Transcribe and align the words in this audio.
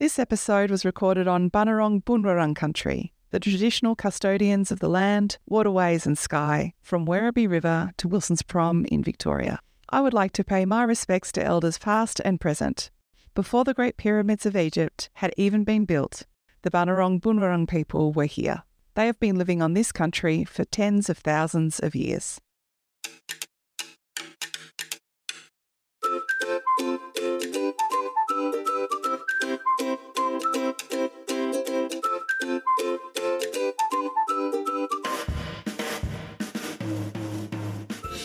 This 0.00 0.18
episode 0.18 0.70
was 0.70 0.86
recorded 0.86 1.28
on 1.28 1.50
Bunurong 1.50 2.02
Boon 2.02 2.22
Wurrung 2.22 2.56
country, 2.56 3.12
the 3.32 3.38
traditional 3.38 3.94
custodians 3.94 4.72
of 4.72 4.80
the 4.80 4.88
land, 4.88 5.36
waterways, 5.46 6.06
and 6.06 6.16
sky 6.16 6.72
from 6.80 7.04
Werribee 7.04 7.46
River 7.46 7.92
to 7.98 8.08
Wilson's 8.08 8.40
Prom 8.40 8.86
in 8.86 9.04
Victoria. 9.04 9.60
I 9.90 10.00
would 10.00 10.14
like 10.14 10.32
to 10.32 10.42
pay 10.42 10.64
my 10.64 10.84
respects 10.84 11.30
to 11.32 11.44
elders 11.44 11.76
past 11.76 12.18
and 12.24 12.40
present. 12.40 12.90
Before 13.34 13.62
the 13.62 13.74
Great 13.74 13.98
Pyramids 13.98 14.46
of 14.46 14.56
Egypt 14.56 15.10
had 15.16 15.34
even 15.36 15.64
been 15.64 15.84
built, 15.84 16.22
the 16.62 16.70
Bunurong 16.70 17.20
Boon 17.20 17.38
Wurrung 17.38 17.68
people 17.68 18.10
were 18.10 18.24
here. 18.24 18.62
They 18.94 19.04
have 19.04 19.20
been 19.20 19.36
living 19.36 19.60
on 19.60 19.74
this 19.74 19.92
country 19.92 20.46
for 20.46 20.64
tens 20.64 21.10
of 21.10 21.18
thousands 21.18 21.78
of 21.78 21.94
years. 21.94 22.40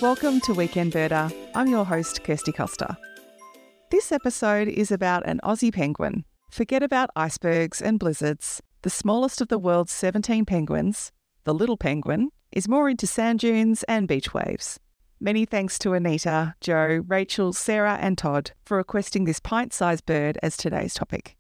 Welcome 0.02 0.40
to 0.42 0.54
Weekend 0.54 0.94
Birder. 0.94 1.34
I'm 1.56 1.68
your 1.68 1.86
host, 1.86 2.24
Kirsty 2.24 2.52
Costa. 2.52 2.98
This 3.90 4.12
episode 4.12 4.68
is 4.68 4.92
about 4.92 5.26
an 5.26 5.40
Aussie 5.44 5.74
penguin. 5.74 6.26
Forget 6.52 6.84
about 6.84 7.10
icebergs 7.16 7.82
and 7.82 7.98
blizzards. 7.98 8.62
The 8.84 8.92
smallest 8.92 9.42
of 9.42 9.48
the 9.48 9.58
world's 9.58 9.94
17 9.94 10.46
penguins, 10.46 11.12
the 11.46 11.54
little 11.54 11.78
penguin, 11.78 12.30
is 12.52 12.68
more 12.68 12.90
into 12.90 13.08
sand 13.08 13.40
dunes 13.40 13.82
and 13.84 14.08
beach 14.08 14.34
waves. 14.34 14.80
Many 15.20 15.46
thanks 15.46 15.80
to 15.80 15.94
Anita, 15.94 16.54
Joe, 16.62 17.02
Rachel, 17.08 17.54
Sarah, 17.54 17.98
and 18.00 18.18
Todd 18.18 18.52
for 18.66 18.78
requesting 18.78 19.24
this 19.24 19.40
pint 19.40 19.74
sized 19.74 20.06
bird 20.06 20.38
as 20.44 20.58
today's 20.58 20.94
topic. 20.94 21.38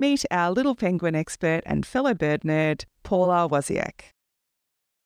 Meet 0.00 0.24
our 0.30 0.50
little 0.50 0.74
penguin 0.74 1.14
expert 1.14 1.60
and 1.66 1.84
fellow 1.84 2.14
bird 2.14 2.40
nerd, 2.40 2.86
Paula 3.02 3.46
Wasiak. 3.50 4.14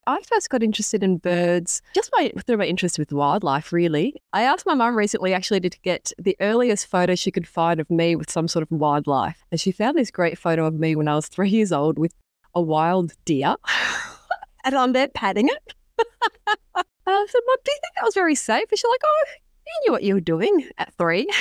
I 0.07 0.21
first 0.23 0.51
got 0.51 0.63
interested 0.63 1.03
in 1.03 1.17
birds 1.17 1.83
just 1.97 2.13
by, 2.13 2.31
through 2.47 2.59
my 2.59 2.67
interest 2.67 2.97
with 2.97 3.13
wildlife, 3.13 3.73
really. 3.73 4.23
I 4.33 4.43
asked 4.43 4.67
my 4.67 4.75
mum 4.75 4.95
recently 4.95 5.35
actually 5.35 5.59
to 5.69 5.81
get 5.81 6.13
the 6.17 6.37
earliest 6.39 6.87
photo 6.87 7.17
she 7.17 7.33
could 7.33 7.49
find 7.49 7.81
of 7.81 7.91
me 7.91 8.15
with 8.15 8.31
some 8.31 8.47
sort 8.47 8.63
of 8.63 8.71
wildlife. 8.71 9.43
And 9.51 9.61
she 9.61 9.73
found 9.73 9.99
this 9.99 10.13
great 10.13 10.39
photo 10.39 10.65
of 10.65 10.75
me 10.75 10.95
when 10.95 11.09
I 11.09 11.17
was 11.17 11.27
three 11.27 11.51
years 11.51 11.73
old 11.73 11.99
with 11.99 12.15
a 12.55 12.63
wild 12.63 13.15
deer. 13.25 13.57
and 14.65 14.77
I'm 14.77 14.93
there 14.93 15.09
patting 15.09 15.49
it. 15.49 15.75
and 15.99 16.85
I 17.05 17.27
said, 17.29 17.41
Mum, 17.49 17.57
do 17.65 17.73
you 17.73 17.79
think 17.83 17.95
that 17.97 18.05
was 18.05 18.15
very 18.15 18.37
safe? 18.37 18.67
And 18.71 18.79
she's 18.79 18.89
like, 18.89 19.03
Oh, 19.05 19.25
you 19.67 19.73
knew 19.87 19.93
what 19.93 20.05
you 20.05 20.15
were 20.15 20.21
doing 20.21 20.69
at 20.79 20.95
three. 20.95 21.29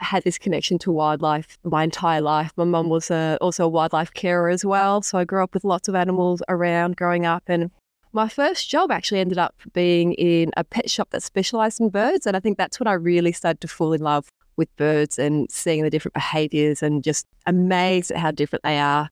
Had 0.00 0.24
this 0.24 0.38
connection 0.38 0.78
to 0.78 0.92
wildlife 0.92 1.58
my 1.64 1.84
entire 1.84 2.20
life. 2.20 2.52
My 2.56 2.64
mum 2.64 2.88
was 2.88 3.10
a, 3.10 3.36
also 3.40 3.64
a 3.64 3.68
wildlife 3.68 4.12
carer 4.14 4.48
as 4.48 4.64
well. 4.64 5.02
So 5.02 5.18
I 5.18 5.24
grew 5.24 5.42
up 5.42 5.54
with 5.54 5.64
lots 5.64 5.88
of 5.88 5.94
animals 5.94 6.42
around 6.48 6.96
growing 6.96 7.26
up. 7.26 7.42
And 7.46 7.70
my 8.12 8.28
first 8.28 8.68
job 8.68 8.90
actually 8.90 9.20
ended 9.20 9.38
up 9.38 9.54
being 9.72 10.14
in 10.14 10.50
a 10.56 10.64
pet 10.64 10.88
shop 10.88 11.10
that 11.10 11.22
specialized 11.22 11.80
in 11.80 11.90
birds. 11.90 12.26
And 12.26 12.36
I 12.36 12.40
think 12.40 12.58
that's 12.58 12.78
when 12.78 12.86
I 12.86 12.92
really 12.92 13.32
started 13.32 13.60
to 13.60 13.68
fall 13.68 13.92
in 13.92 14.00
love 14.00 14.28
with 14.56 14.74
birds 14.76 15.18
and 15.18 15.50
seeing 15.50 15.82
the 15.82 15.90
different 15.90 16.14
behaviors 16.14 16.82
and 16.82 17.02
just 17.02 17.26
amazed 17.46 18.10
at 18.10 18.18
how 18.18 18.30
different 18.30 18.62
they 18.64 18.78
are. 18.78 19.08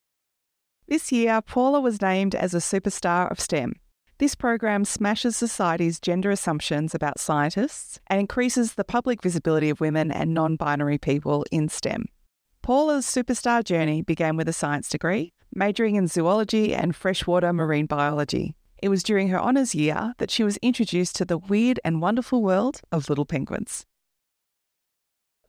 This 0.89 1.11
year, 1.11 1.41
Paula 1.43 1.81
was 1.81 2.01
named 2.01 2.35
as 2.35 2.55
a 2.55 2.59
superstar 2.59 3.31
of 3.31 3.41
STEM. 3.41 3.75
This 4.19 4.35
program 4.35 4.87
smashes 4.87 5.37
society's 5.37 6.01
gender 6.01 6.31
assumptions 6.31 6.95
about 6.95 7.21
scientists 7.21 8.01
and 8.07 8.19
increases 8.19 8.73
the 8.73 8.85
public 8.85 9.23
visibility 9.23 9.69
of 9.69 9.79
women 9.79 10.11
and 10.11 10.33
non 10.33 10.57
binary 10.57 10.97
people 10.97 11.45
in 11.53 11.69
STEM. 11.69 12.07
Paula's 12.63 13.05
superstar 13.05 13.63
journey 13.63 14.01
began 14.01 14.39
with 14.39 14.49
a 14.49 14.55
science 14.55 14.89
degree, 14.89 15.35
majoring 15.55 15.97
in 15.97 16.07
zoology 16.07 16.75
and 16.75 16.97
freshwater 16.97 17.53
marine 17.53 17.85
biology. 17.85 18.55
It 18.83 18.89
was 18.89 19.03
during 19.03 19.29
her 19.29 19.39
honours 19.39 19.75
year 19.75 20.15
that 20.17 20.31
she 20.31 20.43
was 20.43 20.57
introduced 20.59 21.17
to 21.17 21.27
the 21.27 21.37
weird 21.37 21.79
and 21.85 22.01
wonderful 22.01 22.43
world 22.43 22.81
of 22.91 23.11
little 23.11 23.27
penguins. 23.27 23.85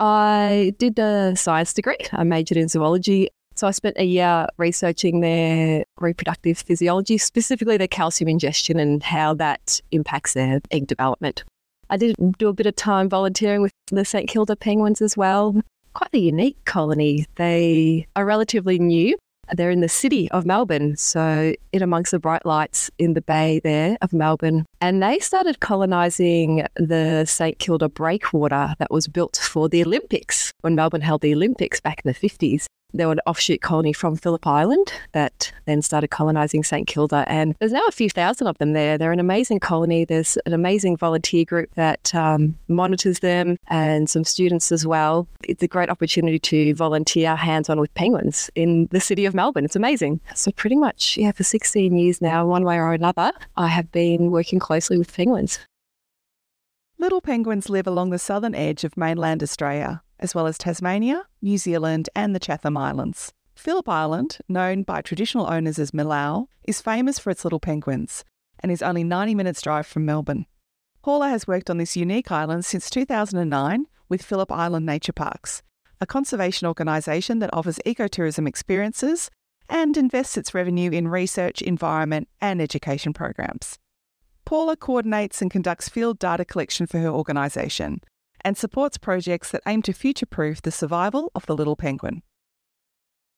I 0.01 0.73
did 0.77 0.99
a 0.99 1.37
science 1.37 1.73
degree. 1.73 1.97
I 2.11 2.25
majored 2.25 2.57
in 2.57 2.67
zoology. 2.67 3.29
So 3.57 3.67
I 3.67 3.71
spent 3.71 3.97
a 3.97 4.05
year 4.05 4.47
researching 4.57 5.21
their 5.21 5.83
reproductive 5.99 6.59
physiology, 6.59 7.17
specifically 7.17 7.75
their 7.75 7.87
calcium 7.87 8.29
ingestion 8.29 8.79
and 8.79 9.01
how 9.01 9.33
that 9.33 9.81
impacts 9.91 10.35
their 10.35 10.61
egg 10.69 10.85
development. 10.85 11.43
I 11.89 11.97
did 11.97 12.15
do 12.37 12.49
a 12.49 12.53
bit 12.53 12.67
of 12.67 12.75
time 12.75 13.09
volunteering 13.09 13.63
with 13.63 13.71
the 13.87 14.05
St 14.05 14.29
Kilda 14.29 14.55
penguins 14.55 15.01
as 15.01 15.17
well. 15.17 15.59
Quite 15.93 16.13
a 16.13 16.19
unique 16.19 16.63
colony. 16.65 17.25
They 17.35 18.05
are 18.15 18.25
relatively 18.25 18.77
new, 18.77 19.17
they're 19.55 19.71
in 19.71 19.81
the 19.81 19.89
city 19.89 20.29
of 20.31 20.45
Melbourne, 20.45 20.95
so 20.97 21.53
in 21.71 21.81
amongst 21.81 22.11
the 22.11 22.19
bright 22.19 22.45
lights 22.45 22.91
in 22.97 23.13
the 23.13 23.21
bay 23.21 23.59
there 23.63 23.97
of 24.01 24.13
Melbourne. 24.13 24.65
And 24.81 25.01
they 25.01 25.19
started 25.19 25.61
colonising 25.61 26.67
the 26.75 27.25
St 27.25 27.57
Kilda 27.57 27.89
breakwater 27.89 28.75
that 28.77 28.91
was 28.91 29.07
built 29.07 29.37
for 29.37 29.69
the 29.69 29.83
Olympics 29.83 30.51
when 30.61 30.75
Melbourne 30.75 31.01
held 31.01 31.21
the 31.21 31.33
Olympics 31.33 31.79
back 31.79 32.01
in 32.03 32.11
the 32.11 32.29
50s. 32.29 32.67
They 32.93 33.05
were 33.05 33.11
an 33.11 33.19
offshoot 33.25 33.61
colony 33.61 33.93
from 33.93 34.15
Phillip 34.15 34.47
Island 34.47 34.93
that 35.11 35.51
then 35.65 35.81
started 35.81 36.07
colonising 36.07 36.63
St 36.63 36.87
Kilda. 36.87 37.25
And 37.27 37.55
there's 37.59 37.73
now 37.73 37.85
a 37.87 37.91
few 37.91 38.09
thousand 38.09 38.47
of 38.47 38.57
them 38.59 38.73
there. 38.73 38.97
They're 38.97 39.11
an 39.11 39.19
amazing 39.19 39.59
colony. 39.59 40.05
There's 40.05 40.37
an 40.45 40.53
amazing 40.53 40.97
volunteer 40.97 41.43
group 41.43 41.73
that 41.75 42.13
um, 42.15 42.57
monitors 42.67 43.19
them 43.19 43.57
and 43.67 44.09
some 44.09 44.23
students 44.23 44.71
as 44.71 44.87
well. 44.87 45.27
It's 45.43 45.61
a 45.61 45.67
great 45.67 45.89
opportunity 45.89 46.39
to 46.39 46.75
volunteer 46.75 47.35
hands 47.35 47.69
on 47.69 47.79
with 47.79 47.93
penguins 47.93 48.49
in 48.55 48.87
the 48.91 49.01
city 49.01 49.25
of 49.25 49.33
Melbourne. 49.33 49.65
It's 49.65 49.75
amazing. 49.75 50.21
So, 50.33 50.51
pretty 50.51 50.75
much, 50.77 51.17
yeah, 51.17 51.31
for 51.31 51.43
16 51.43 51.95
years 51.95 52.21
now, 52.21 52.45
one 52.45 52.63
way 52.63 52.77
or 52.77 52.93
another, 52.93 53.31
I 53.57 53.67
have 53.67 53.91
been 53.91 54.31
working 54.31 54.59
closely 54.59 54.97
with 54.97 55.13
penguins. 55.13 55.59
Little 56.99 57.21
penguins 57.21 57.69
live 57.69 57.85
along 57.85 58.09
the 58.09 58.19
southern 58.19 58.55
edge 58.55 58.83
of 58.83 58.97
mainland 58.97 59.43
Australia 59.43 60.01
as 60.19 60.33
well 60.33 60.47
as 60.47 60.57
Tasmania, 60.57 61.25
New 61.41 61.57
Zealand, 61.57 62.09
and 62.15 62.33
the 62.33 62.39
Chatham 62.39 62.77
Islands. 62.77 63.33
Phillip 63.55 63.89
Island, 63.89 64.37
known 64.47 64.83
by 64.83 65.01
traditional 65.01 65.51
owners 65.51 65.79
as 65.79 65.91
Millowl, 65.91 66.47
is 66.63 66.81
famous 66.81 67.17
for 67.17 67.31
its 67.31 67.43
little 67.43 67.59
penguins 67.59 68.23
and 68.59 68.71
is 68.71 68.81
only 68.81 69.03
90 69.03 69.35
minutes' 69.35 69.61
drive 69.61 69.87
from 69.87 70.05
Melbourne. 70.05 70.45
Paula 71.01 71.29
has 71.29 71.47
worked 71.47 71.69
on 71.69 71.77
this 71.77 71.95
unique 71.95 72.31
island 72.31 72.65
since 72.65 72.89
2009 72.89 73.85
with 74.09 74.21
Phillip 74.21 74.51
Island 74.51 74.85
Nature 74.85 75.13
Parks, 75.13 75.61
a 75.99 76.05
conservation 76.05 76.67
organisation 76.67 77.39
that 77.39 77.53
offers 77.53 77.79
ecotourism 77.85 78.47
experiences 78.47 79.29
and 79.69 79.97
invests 79.97 80.37
its 80.37 80.53
revenue 80.53 80.91
in 80.91 81.07
research, 81.07 81.61
environment, 81.61 82.27
and 82.39 82.61
education 82.61 83.13
programs. 83.13 83.77
Paula 84.45 84.77
coordinates 84.77 85.41
and 85.41 85.51
conducts 85.51 85.89
field 85.89 86.19
data 86.19 86.45
collection 86.45 86.87
for 86.87 86.99
her 86.99 87.09
organisation, 87.09 88.01
and 88.47 88.57
supports 88.57 88.97
projects 88.97 89.51
that 89.51 89.61
aim 89.67 89.81
to 89.81 89.91
future 89.91 90.25
proof 90.25 90.61
the 90.61 90.71
survival 90.71 91.29
of 91.35 91.45
the 91.47 91.53
little 91.53 91.75
penguin. 91.75 92.23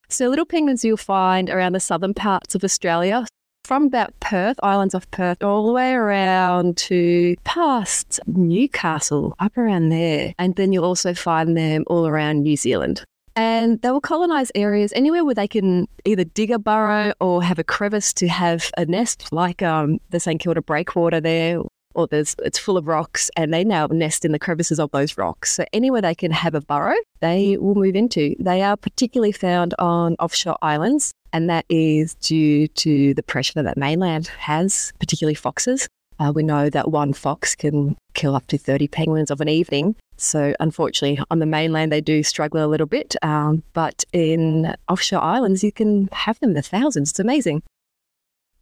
So, 0.08 0.30
little 0.30 0.46
penguins 0.46 0.86
you'll 0.86 0.98
find 0.98 1.50
around 1.50 1.74
the 1.74 1.80
southern 1.80 2.14
parts 2.14 2.54
of 2.54 2.64
Australia, 2.64 3.26
from 3.64 3.86
about 3.86 4.20
Perth, 4.20 4.58
islands 4.62 4.94
off 4.94 5.10
Perth, 5.10 5.44
all 5.44 5.66
the 5.66 5.74
way 5.74 5.94
around 5.94 6.78
to 6.78 7.36
past 7.44 8.20
Newcastle, 8.28 9.34
up 9.40 9.58
around 9.58 9.90
there. 9.90 10.36
And 10.38 10.56
then 10.58 10.72
you'll 10.72 10.86
also 10.86 11.16
find 11.16 11.58
them 11.58 11.86
all 11.88 12.06
around 12.06 12.44
New 12.44 12.56
Zealand. 12.56 13.04
And 13.36 13.82
they 13.82 13.90
will 13.90 14.02
colonize 14.02 14.52
areas 14.54 14.94
anywhere 14.94 15.26
where 15.26 15.34
they 15.34 15.48
can 15.48 15.88
either 16.06 16.24
dig 16.24 16.52
a 16.52 16.60
burrow 16.60 17.14
or 17.20 17.42
have 17.42 17.58
a 17.58 17.64
crevice 17.64 18.14
to 18.14 18.28
have 18.28 18.70
a 18.78 18.86
nest, 18.86 19.32
like 19.32 19.64
um, 19.64 19.98
the 20.12 20.20
St 20.20 20.40
Kilda 20.40 20.62
breakwater 20.62 21.20
there, 21.20 21.62
or 21.96 22.08
there's 22.08 22.36
it's 22.40 22.60
full 22.60 22.78
of 22.78 22.88
rocks 22.88 23.30
and 23.36 23.54
they 23.54 23.64
now 23.64 23.88
nest 23.88 24.26
in 24.26 24.32
the 24.32 24.40
crevices 24.40 24.80
of 24.80 24.92
those 24.92 25.18
rocks. 25.18 25.54
So 25.54 25.66
anywhere 25.74 26.02
they 26.02 26.16
can 26.16 26.32
have 26.32 26.56
a 26.56 26.62
burrow, 26.62 26.96
they 27.20 27.58
will 27.58 27.76
move 27.76 27.96
into. 27.96 28.36
They 28.40 28.62
are 28.62 28.78
particularly 28.78 29.32
found 29.32 29.74
on 29.80 30.16
offshore 30.20 30.58
islands, 30.62 31.14
and 31.34 31.50
that 31.50 31.66
is 31.70 32.16
due 32.16 32.68
to 32.68 33.14
the 33.14 33.24
pressure 33.24 33.62
that 33.62 33.78
mainland 33.78 34.28
has, 34.28 34.94
particularly 35.00 35.36
foxes. 35.36 35.88
Uh, 36.20 36.34
we 36.36 36.44
know 36.44 36.70
that 36.70 36.92
one 36.92 37.14
fox 37.14 37.56
can 37.56 37.96
kill 38.14 38.36
up 38.36 38.46
to 38.48 38.58
30 38.58 38.90
penguins 38.90 39.32
of 39.32 39.40
an 39.40 39.48
evening. 39.48 39.96
So, 40.18 40.54
unfortunately, 40.60 41.24
on 41.32 41.40
the 41.40 41.46
mainland, 41.46 41.94
they 41.94 42.02
do 42.02 42.24
struggle 42.24 42.64
a 42.64 42.68
little 42.68 42.88
bit. 42.88 43.16
Um, 43.22 43.64
but 43.72 44.04
in 44.12 44.76
offshore 44.90 45.22
islands, 45.22 45.64
you 45.64 45.72
can 45.72 46.10
have 46.12 46.38
them 46.42 46.50
in 46.50 46.56
the 46.56 46.62
thousands. 46.62 47.12
It's 47.12 47.20
amazing. 47.20 47.64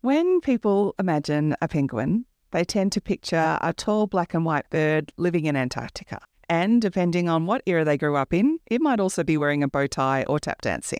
When 0.02 0.40
people 0.42 0.94
imagine 1.00 1.56
a 1.60 1.68
penguin, 1.68 2.26
they 2.52 2.64
tend 2.64 2.92
to 2.94 3.02
picture 3.02 3.58
a 3.62 3.74
tall 3.74 4.08
black 4.08 4.34
and 4.34 4.46
white 4.46 4.70
bird 4.70 5.12
living 5.18 5.46
in 5.46 5.56
Antarctica. 5.56 6.20
And 6.50 6.82
depending 6.82 7.28
on 7.28 7.46
what 7.46 7.62
era 7.66 7.84
they 7.84 7.98
grew 7.98 8.16
up 8.16 8.34
in, 8.34 8.60
it 8.68 8.82
might 8.82 9.00
also 9.00 9.24
be 9.24 9.38
wearing 9.38 9.64
a 9.64 9.68
bow 9.68 9.88
tie 9.88 10.24
or 10.28 10.40
tap 10.40 10.62
dancing. 10.62 11.00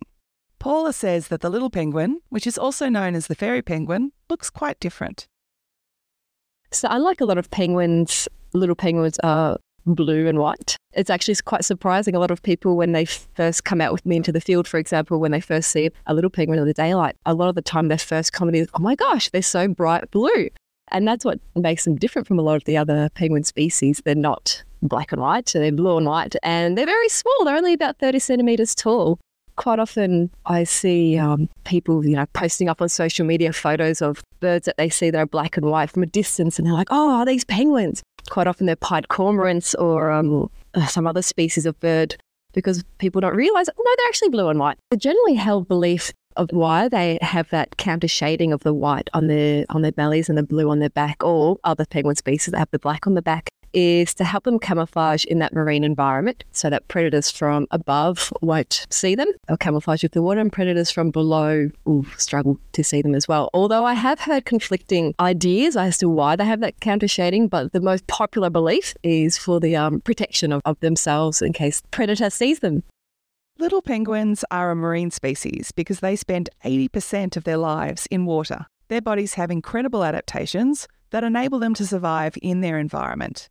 Paula 0.60 0.92
says 0.92 1.30
that 1.30 1.42
the 1.42 1.50
little 1.50 1.70
penguin, 1.70 2.22
which 2.30 2.48
is 2.48 2.58
also 2.58 2.90
known 2.90 3.16
as 3.16 3.28
the 3.28 3.36
fairy 3.36 3.62
penguin, 3.62 4.12
looks 4.30 4.50
quite 4.50 4.80
different. 4.80 5.28
So, 6.72 6.88
unlike 6.92 7.22
a 7.22 7.26
lot 7.26 7.38
of 7.38 7.50
penguins, 7.50 8.28
little 8.54 8.76
penguins 8.76 9.18
are 9.24 9.58
blue 9.86 10.28
and 10.28 10.40
white. 10.40 10.76
It's 10.94 11.10
actually 11.10 11.36
quite 11.46 11.64
surprising. 11.64 12.16
A 12.16 12.20
lot 12.20 12.32
of 12.32 12.42
people, 12.42 12.76
when 12.76 12.92
they 12.92 13.06
first 13.06 13.64
come 13.64 13.80
out 13.80 13.94
with 13.94 14.06
me 14.06 14.18
into 14.18 14.32
the 14.32 14.42
field, 14.42 14.68
for 14.68 14.78
example, 14.78 15.20
when 15.20 15.32
they 15.32 15.40
first 15.40 15.72
see 15.72 15.90
a 16.08 16.14
little 16.14 16.30
penguin 16.30 16.60
in 16.60 16.66
the 16.66 16.74
daylight, 16.74 17.16
a 17.26 17.34
lot 17.34 17.50
of 17.50 17.56
the 17.56 17.62
time 17.62 17.88
their 17.88 17.98
first 17.98 18.34
comment 18.34 18.58
is, 18.58 18.68
oh 18.74 18.80
my 18.80 18.96
gosh, 18.96 19.30
they're 19.30 19.42
so 19.42 19.68
bright 19.68 20.12
blue. 20.12 20.50
And 20.90 21.08
that's 21.08 21.26
what 21.26 21.40
makes 21.56 21.86
them 21.86 21.96
different 21.96 22.28
from 22.28 22.40
a 22.40 22.42
lot 22.42 22.56
of 22.56 22.64
the 22.66 22.78
other 22.78 23.10
penguin 23.14 23.44
species. 23.44 24.02
They're 24.04 24.16
not 24.16 24.64
black 24.82 25.12
and 25.12 25.22
white, 25.22 25.48
they're 25.54 25.72
blue 25.72 25.98
and 25.98 26.06
white, 26.06 26.36
and 26.44 26.78
they're 26.78 26.86
very 26.86 27.10
small. 27.10 27.46
They're 27.46 27.58
only 27.58 27.74
about 27.74 27.98
30 28.00 28.20
centimeters 28.20 28.76
tall. 28.76 29.20
Quite 29.56 29.80
often, 29.80 30.30
I 30.46 30.66
see 30.66 31.18
um, 31.18 31.50
people, 31.64 32.06
you 32.06 32.16
know, 32.16 32.28
posting 32.34 32.70
up 32.70 32.80
on 32.82 32.90
social 32.90 33.26
media 33.26 33.52
photos 33.52 34.04
of 34.04 34.22
birds 34.40 34.66
that 34.66 34.78
they 34.78 34.88
see 34.88 35.10
that 35.10 35.18
are 35.18 35.26
black 35.26 35.58
and 35.58 35.66
white 35.66 35.90
from 35.90 36.04
a 36.04 36.06
distance, 36.08 36.60
and 36.60 36.68
they're 36.68 36.76
like, 36.76 36.90
"Oh, 36.92 37.10
are 37.10 37.26
these 37.26 37.44
penguins?" 37.44 38.04
Quite 38.30 38.46
often, 38.46 38.68
they're 38.68 38.76
pied 38.76 39.08
cormorants 39.08 39.74
or 39.80 40.12
um, 40.12 40.52
some 40.88 41.08
other 41.08 41.24
species 41.24 41.66
of 41.66 41.80
bird, 41.80 42.18
because 42.54 42.84
people 42.98 43.22
don't 43.22 43.36
realize, 43.36 43.68
no, 43.68 43.96
they're 43.98 44.08
actually 44.08 44.30
blue 44.30 44.48
and 44.50 44.60
white. 44.60 44.78
The 44.90 44.98
generally 44.98 45.36
held 45.36 45.68
belief 45.68 46.12
of 46.38 46.50
why 46.52 46.88
they 46.88 47.20
have 47.22 47.50
that 47.50 47.78
counter 47.78 48.08
shading 48.08 48.54
of 48.54 48.64
the 48.64 48.74
white 48.74 49.10
on 49.14 49.28
their 49.28 49.66
on 49.70 49.82
their 49.82 49.92
bellies 49.92 50.30
and 50.30 50.38
the 50.38 50.44
blue 50.44 50.70
on 50.70 50.80
their 50.80 50.90
back, 50.90 51.24
or 51.24 51.58
other 51.64 51.86
penguin 51.86 52.16
species 52.16 52.52
that 52.52 52.60
have 52.60 52.72
the 52.72 52.80
black 52.80 53.08
on 53.08 53.16
the 53.16 53.22
back, 53.22 53.50
is 53.74 54.14
to 54.16 54.24
help 54.24 54.44
them 54.44 54.60
camouflage 54.60 55.26
in 55.26 55.40
that 55.40 55.54
marine 55.54 55.84
environment 55.84 56.44
so 56.52 56.70
that 56.70 56.88
predators 56.88 57.30
from 57.30 57.68
above 57.72 58.32
won't 58.42 58.88
see 58.90 59.16
them 59.16 59.28
or 59.50 59.58
camouflage 59.58 60.04
with 60.04 60.14
the 60.14 60.22
water 60.22 60.40
and 60.40 60.52
predators 60.52 60.90
from 60.90 61.12
below 61.12 61.70
will 61.86 62.06
struggle 62.18 62.60
to 62.72 62.84
see 62.84 63.02
them 63.02 63.14
as 63.14 63.28
well. 63.28 63.50
Although 63.54 63.86
I 63.86 63.94
have 63.94 64.22
heard 64.22 64.46
conflicting 64.46 65.14
ideas 65.20 65.76
as 65.76 65.98
to 66.00 66.10
why 66.10 66.36
they 66.36 66.46
have 66.46 66.60
that 66.62 66.80
counter 66.80 67.08
shading, 67.08 67.48
but 67.50 67.72
the 67.72 67.82
most 67.82 68.08
popular 68.08 68.50
belief 68.50 68.96
is 69.04 69.38
for 69.38 69.60
the 69.60 69.76
um, 69.76 70.02
protection 70.02 70.52
of, 70.52 70.62
of 70.66 70.80
themselves 70.80 71.42
in 71.42 71.54
case 71.54 71.82
predator 71.92 72.30
sees 72.30 72.60
them. 72.60 72.84
Little 73.60 73.82
penguins 73.82 74.46
are 74.52 74.70
a 74.70 74.76
marine 74.76 75.10
species 75.10 75.72
because 75.72 76.00
they 76.00 76.16
spend 76.16 76.52
80% 76.64 77.36
of 77.36 77.44
their 77.44 77.58
lives 77.58 78.08
in 78.12 78.26
water. 78.26 78.68
Their 78.88 79.02
bodies 79.02 79.34
have 79.34 79.50
incredible 79.50 80.04
adaptations 80.04 80.88
that 81.10 81.24
enable 81.24 81.58
them 81.58 81.74
to 81.74 81.88
survive 81.88 82.38
in 82.44 82.62
their 82.62 82.78
environment. 82.78 83.50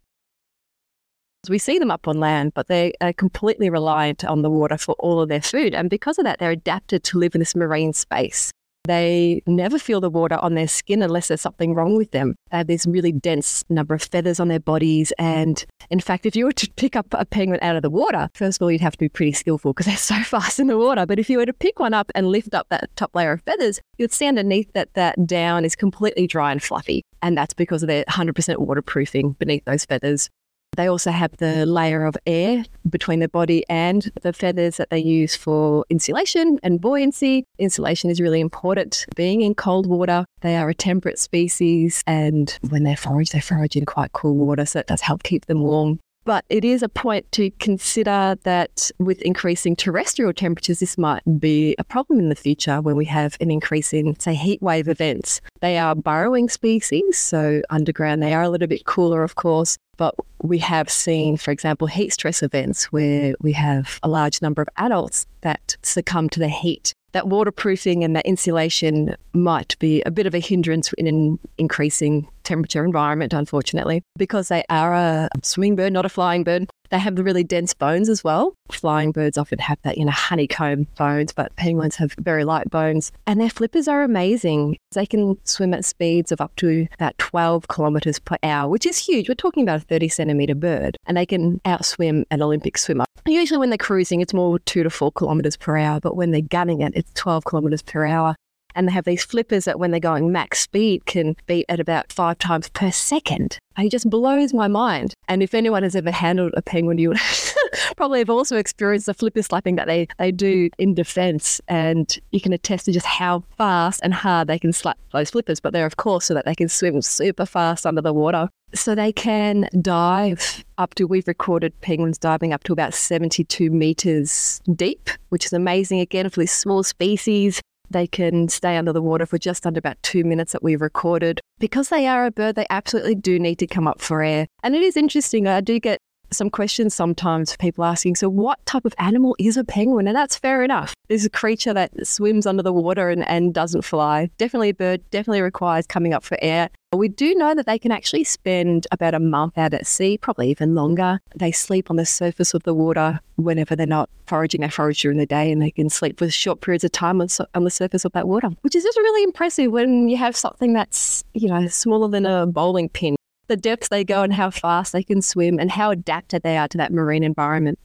We 1.48 1.58
see 1.58 1.78
them 1.80 1.90
up 1.90 2.06
on 2.06 2.20
land, 2.20 2.54
but 2.54 2.68
they 2.68 2.92
are 3.00 3.12
completely 3.12 3.68
reliant 3.68 4.24
on 4.24 4.42
the 4.42 4.50
water 4.50 4.78
for 4.78 4.94
all 5.00 5.20
of 5.20 5.28
their 5.28 5.40
food. 5.40 5.74
And 5.74 5.90
because 5.90 6.18
of 6.18 6.24
that, 6.24 6.38
they're 6.38 6.50
adapted 6.50 7.02
to 7.04 7.18
live 7.18 7.34
in 7.34 7.40
this 7.40 7.56
marine 7.56 7.92
space. 7.92 8.52
They 8.86 9.42
never 9.46 9.78
feel 9.78 10.00
the 10.00 10.10
water 10.10 10.36
on 10.36 10.54
their 10.54 10.68
skin 10.68 11.02
unless 11.02 11.28
there's 11.28 11.40
something 11.40 11.74
wrong 11.74 11.96
with 11.96 12.10
them. 12.10 12.36
Uh, 12.52 12.62
they 12.62 12.74
have 12.74 12.76
this 12.76 12.86
really 12.86 13.12
dense 13.12 13.64
number 13.68 13.94
of 13.94 14.02
feathers 14.02 14.38
on 14.38 14.48
their 14.48 14.60
bodies. 14.60 15.12
And 15.18 15.64
in 15.90 16.00
fact, 16.00 16.26
if 16.26 16.36
you 16.36 16.44
were 16.44 16.52
to 16.52 16.70
pick 16.76 16.96
up 16.96 17.06
a 17.12 17.24
penguin 17.24 17.60
out 17.62 17.76
of 17.76 17.82
the 17.82 17.90
water, 17.90 18.28
first 18.34 18.58
of 18.58 18.64
all, 18.64 18.70
you'd 18.70 18.80
have 18.80 18.92
to 18.92 18.98
be 18.98 19.08
pretty 19.08 19.32
skillful 19.32 19.72
because 19.72 19.86
they're 19.86 19.96
so 20.16 20.22
fast 20.22 20.60
in 20.60 20.66
the 20.66 20.78
water. 20.78 21.06
But 21.06 21.18
if 21.18 21.30
you 21.30 21.38
were 21.38 21.46
to 21.46 21.52
pick 21.52 21.78
one 21.78 21.94
up 21.94 22.10
and 22.14 22.28
lift 22.28 22.54
up 22.54 22.66
that 22.70 22.90
top 22.96 23.14
layer 23.14 23.32
of 23.32 23.42
feathers, 23.42 23.80
you'd 23.98 24.12
see 24.12 24.26
underneath 24.26 24.72
that 24.74 24.92
that 24.94 25.26
down 25.26 25.64
is 25.64 25.76
completely 25.76 26.26
dry 26.26 26.52
and 26.52 26.62
fluffy. 26.62 27.02
And 27.22 27.36
that's 27.36 27.54
because 27.54 27.82
of 27.82 27.88
their 27.88 28.04
100% 28.04 28.58
waterproofing 28.58 29.32
beneath 29.32 29.64
those 29.64 29.84
feathers. 29.84 30.30
They 30.76 30.88
also 30.88 31.10
have 31.10 31.36
the 31.38 31.64
layer 31.64 32.04
of 32.04 32.16
air 32.26 32.64
between 32.88 33.20
the 33.20 33.28
body 33.28 33.64
and 33.68 34.10
the 34.22 34.32
feathers 34.32 34.76
that 34.76 34.90
they 34.90 34.98
use 34.98 35.34
for 35.34 35.86
insulation 35.88 36.58
and 36.62 36.80
buoyancy. 36.80 37.46
Insulation 37.58 38.10
is 38.10 38.20
really 38.20 38.40
important. 38.40 39.06
Being 39.16 39.40
in 39.40 39.54
cold 39.54 39.86
water, 39.86 40.26
they 40.42 40.56
are 40.56 40.68
a 40.68 40.74
temperate 40.74 41.18
species, 41.18 42.02
and 42.06 42.58
when 42.68 42.82
they 42.82 42.94
forage, 42.94 43.30
they 43.30 43.40
forage 43.40 43.74
in 43.74 43.86
quite 43.86 44.12
cool 44.12 44.34
water, 44.34 44.66
so 44.66 44.80
it 44.80 44.86
does 44.86 45.00
help 45.00 45.22
keep 45.22 45.46
them 45.46 45.62
warm. 45.62 45.98
But 46.26 46.44
it 46.50 46.64
is 46.64 46.82
a 46.82 46.88
point 46.88 47.30
to 47.32 47.50
consider 47.52 48.36
that 48.42 48.90
with 48.98 49.22
increasing 49.22 49.76
terrestrial 49.76 50.32
temperatures, 50.32 50.80
this 50.80 50.98
might 50.98 51.22
be 51.38 51.76
a 51.78 51.84
problem 51.84 52.18
in 52.18 52.30
the 52.30 52.34
future 52.34 52.82
when 52.82 52.96
we 52.96 53.04
have 53.04 53.36
an 53.40 53.52
increase 53.52 53.92
in, 53.92 54.18
say, 54.18 54.34
heat 54.34 54.60
wave 54.60 54.88
events. 54.88 55.40
They 55.60 55.78
are 55.78 55.94
burrowing 55.94 56.48
species, 56.48 57.16
so 57.16 57.62
underground 57.70 58.24
they 58.24 58.34
are 58.34 58.42
a 58.42 58.48
little 58.48 58.66
bit 58.66 58.86
cooler, 58.86 59.22
of 59.22 59.36
course. 59.36 59.78
But 59.98 60.16
we 60.42 60.58
have 60.58 60.90
seen, 60.90 61.36
for 61.36 61.52
example, 61.52 61.86
heat 61.86 62.12
stress 62.12 62.42
events 62.42 62.86
where 62.86 63.36
we 63.40 63.52
have 63.52 64.00
a 64.02 64.08
large 64.08 64.42
number 64.42 64.60
of 64.60 64.68
adults 64.76 65.26
that 65.42 65.76
succumb 65.82 66.28
to 66.30 66.40
the 66.40 66.48
heat 66.48 66.92
that 67.16 67.28
waterproofing 67.28 68.04
and 68.04 68.14
that 68.14 68.26
insulation 68.26 69.16
might 69.32 69.74
be 69.78 70.02
a 70.02 70.10
bit 70.10 70.26
of 70.26 70.34
a 70.34 70.38
hindrance 70.38 70.92
in 70.98 71.06
an 71.06 71.38
increasing 71.56 72.28
temperature 72.44 72.84
environment, 72.84 73.32
unfortunately, 73.32 74.02
because 74.18 74.48
they 74.48 74.62
are 74.68 74.92
a 74.92 75.30
swimming 75.42 75.76
bird, 75.76 75.94
not 75.94 76.04
a 76.04 76.10
flying 76.10 76.44
bird. 76.44 76.68
They 76.90 76.98
have 76.98 77.16
the 77.16 77.24
really 77.24 77.44
dense 77.44 77.74
bones 77.74 78.08
as 78.08 78.22
well. 78.22 78.54
Flying 78.70 79.12
birds 79.12 79.38
often 79.38 79.58
have 79.58 79.78
that, 79.82 79.98
you 79.98 80.04
know, 80.04 80.12
honeycomb 80.12 80.86
bones, 80.96 81.32
but 81.32 81.54
penguins 81.56 81.96
have 81.96 82.14
very 82.18 82.44
light 82.44 82.70
bones. 82.70 83.12
And 83.26 83.40
their 83.40 83.50
flippers 83.50 83.88
are 83.88 84.02
amazing. 84.02 84.78
They 84.92 85.06
can 85.06 85.38
swim 85.44 85.74
at 85.74 85.84
speeds 85.84 86.32
of 86.32 86.40
up 86.40 86.54
to 86.56 86.86
about 86.94 87.16
12 87.18 87.68
kilometers 87.68 88.18
per 88.18 88.36
hour, 88.42 88.68
which 88.70 88.86
is 88.86 88.98
huge. 88.98 89.28
We're 89.28 89.34
talking 89.34 89.62
about 89.62 89.82
a 89.82 89.84
30 89.84 90.08
centimeter 90.08 90.54
bird, 90.54 90.96
and 91.06 91.16
they 91.16 91.26
can 91.26 91.60
outswim 91.60 92.24
an 92.30 92.42
Olympic 92.42 92.78
swimmer. 92.78 93.04
Usually, 93.26 93.58
when 93.58 93.70
they're 93.70 93.78
cruising, 93.78 94.20
it's 94.20 94.34
more 94.34 94.58
two 94.60 94.82
to 94.82 94.90
four 94.90 95.10
kilometers 95.12 95.56
per 95.56 95.76
hour, 95.76 96.00
but 96.00 96.16
when 96.16 96.30
they're 96.30 96.40
gunning 96.40 96.80
it, 96.80 96.92
it's 96.94 97.12
12 97.14 97.44
kilometers 97.44 97.82
per 97.82 98.06
hour 98.06 98.36
and 98.76 98.86
they 98.86 98.92
have 98.92 99.04
these 99.04 99.24
flippers 99.24 99.64
that 99.64 99.80
when 99.80 99.90
they're 99.90 99.98
going 99.98 100.30
max 100.30 100.60
speed 100.60 101.06
can 101.06 101.34
beat 101.46 101.66
at 101.68 101.80
about 101.80 102.12
five 102.12 102.38
times 102.38 102.68
per 102.68 102.90
second. 102.92 103.58
It 103.78 103.90
just 103.90 104.08
blows 104.08 104.54
my 104.54 104.68
mind. 104.68 105.14
And 105.28 105.42
if 105.42 105.54
anyone 105.54 105.82
has 105.82 105.96
ever 105.96 106.10
handled 106.10 106.52
a 106.56 106.62
penguin, 106.62 106.98
you 106.98 107.10
would 107.10 107.18
probably 107.96 108.20
have 108.20 108.30
also 108.30 108.56
experienced 108.56 109.06
the 109.06 109.14
flipper 109.14 109.42
slapping 109.42 109.76
that 109.76 109.86
they, 109.86 110.08
they 110.18 110.32
do 110.32 110.70
in 110.78 110.94
defense. 110.94 111.60
And 111.68 112.18
you 112.30 112.40
can 112.40 112.52
attest 112.52 112.86
to 112.86 112.92
just 112.92 113.06
how 113.06 113.44
fast 113.58 114.00
and 114.02 114.14
hard 114.14 114.48
they 114.48 114.58
can 114.58 114.72
slap 114.72 114.98
those 115.12 115.30
flippers. 115.30 115.60
But 115.60 115.72
they're, 115.72 115.86
of 115.86 115.96
course, 115.96 116.24
so 116.24 116.34
that 116.34 116.46
they 116.46 116.54
can 116.54 116.68
swim 116.68 117.02
super 117.02 117.44
fast 117.44 117.84
under 117.84 118.00
the 118.00 118.14
water. 118.14 118.48
So 118.74 118.94
they 118.94 119.12
can 119.12 119.68
dive 119.80 120.64
up 120.78 120.94
to, 120.94 121.06
we've 121.06 121.28
recorded 121.28 121.78
penguins 121.82 122.18
diving 122.18 122.52
up 122.52 122.64
to 122.64 122.72
about 122.72 122.94
72 122.94 123.70
meters 123.70 124.60
deep, 124.74 125.10
which 125.28 125.46
is 125.46 125.52
amazing 125.52 126.00
again 126.00 126.28
for 126.30 126.40
this 126.40 126.52
small 126.52 126.82
species. 126.82 127.60
They 127.90 128.06
can 128.06 128.48
stay 128.48 128.76
under 128.76 128.92
the 128.92 129.02
water 129.02 129.26
for 129.26 129.38
just 129.38 129.66
under 129.66 129.78
about 129.78 130.02
two 130.02 130.24
minutes 130.24 130.52
that 130.52 130.62
we've 130.62 130.80
recorded. 130.80 131.40
Because 131.58 131.88
they 131.88 132.06
are 132.06 132.26
a 132.26 132.30
bird, 132.30 132.56
they 132.56 132.66
absolutely 132.70 133.14
do 133.14 133.38
need 133.38 133.58
to 133.60 133.66
come 133.66 133.86
up 133.86 134.00
for 134.00 134.22
air. 134.22 134.46
And 134.62 134.74
it 134.74 134.82
is 134.82 134.96
interesting. 134.96 135.46
I 135.46 135.60
do 135.60 135.78
get 135.78 136.00
some 136.32 136.50
questions 136.50 136.94
sometimes 136.94 137.56
people 137.56 137.84
asking, 137.84 138.16
so 138.16 138.28
what 138.28 138.64
type 138.66 138.84
of 138.84 138.94
animal 138.98 139.36
is 139.38 139.56
a 139.56 139.64
penguin? 139.64 140.06
And 140.06 140.16
that's 140.16 140.36
fair 140.36 140.62
enough. 140.62 140.94
It's 141.08 141.24
a 141.24 141.30
creature 141.30 141.72
that 141.74 142.06
swims 142.06 142.46
under 142.46 142.62
the 142.62 142.72
water 142.72 143.10
and, 143.10 143.26
and 143.28 143.54
doesn't 143.54 143.82
fly. 143.82 144.30
Definitely 144.38 144.70
a 144.70 144.74
bird, 144.74 145.10
definitely 145.10 145.42
requires 145.42 145.86
coming 145.86 146.12
up 146.12 146.24
for 146.24 146.36
air. 146.42 146.70
We 146.92 147.08
do 147.08 147.34
know 147.34 147.54
that 147.54 147.66
they 147.66 147.78
can 147.78 147.92
actually 147.92 148.24
spend 148.24 148.86
about 148.90 149.14
a 149.14 149.20
month 149.20 149.58
out 149.58 149.74
at 149.74 149.86
sea, 149.86 150.18
probably 150.18 150.50
even 150.50 150.74
longer. 150.74 151.20
They 151.34 151.52
sleep 151.52 151.90
on 151.90 151.96
the 151.96 152.06
surface 152.06 152.54
of 152.54 152.62
the 152.62 152.74
water 152.74 153.20
whenever 153.36 153.76
they're 153.76 153.86
not 153.86 154.08
foraging. 154.26 154.62
They 154.62 154.70
forage 154.70 155.02
during 155.02 155.18
the 155.18 155.26
day 155.26 155.52
and 155.52 155.60
they 155.60 155.70
can 155.70 155.90
sleep 155.90 156.18
for 156.18 156.30
short 156.30 156.60
periods 156.60 156.84
of 156.84 156.92
time 156.92 157.20
on, 157.20 157.28
on 157.54 157.64
the 157.64 157.70
surface 157.70 158.04
of 158.04 158.12
that 158.12 158.28
water, 158.28 158.48
which 158.62 158.74
is 158.74 158.84
just 158.84 158.96
really 158.96 159.24
impressive 159.24 159.70
when 159.70 160.08
you 160.08 160.16
have 160.16 160.36
something 160.36 160.72
that's, 160.72 161.24
you 161.34 161.48
know, 161.48 161.66
smaller 161.66 162.08
than 162.08 162.24
a 162.24 162.46
bowling 162.46 162.88
pin 162.88 163.16
the 163.48 163.56
depths 163.56 163.88
they 163.88 164.04
go 164.04 164.22
and 164.22 164.32
how 164.32 164.50
fast 164.50 164.92
they 164.92 165.02
can 165.02 165.22
swim 165.22 165.58
and 165.58 165.70
how 165.70 165.90
adapted 165.90 166.42
they 166.42 166.56
are 166.56 166.68
to 166.68 166.78
that 166.78 166.92
marine 166.92 167.22
environment. 167.22 167.78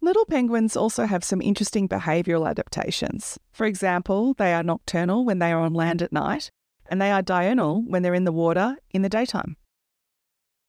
Little 0.00 0.26
penguins 0.26 0.76
also 0.76 1.06
have 1.06 1.24
some 1.24 1.40
interesting 1.40 1.88
behavioural 1.88 2.48
adaptations. 2.48 3.38
For 3.52 3.64
example, 3.64 4.34
they 4.34 4.52
are 4.52 4.62
nocturnal 4.62 5.24
when 5.24 5.38
they 5.38 5.50
are 5.50 5.60
on 5.60 5.72
land 5.72 6.02
at 6.02 6.12
night, 6.12 6.50
and 6.90 7.00
they 7.00 7.10
are 7.10 7.22
diurnal 7.22 7.82
when 7.86 8.02
they're 8.02 8.12
in 8.12 8.24
the 8.24 8.32
water 8.32 8.76
in 8.90 9.00
the 9.00 9.08
daytime. 9.08 9.56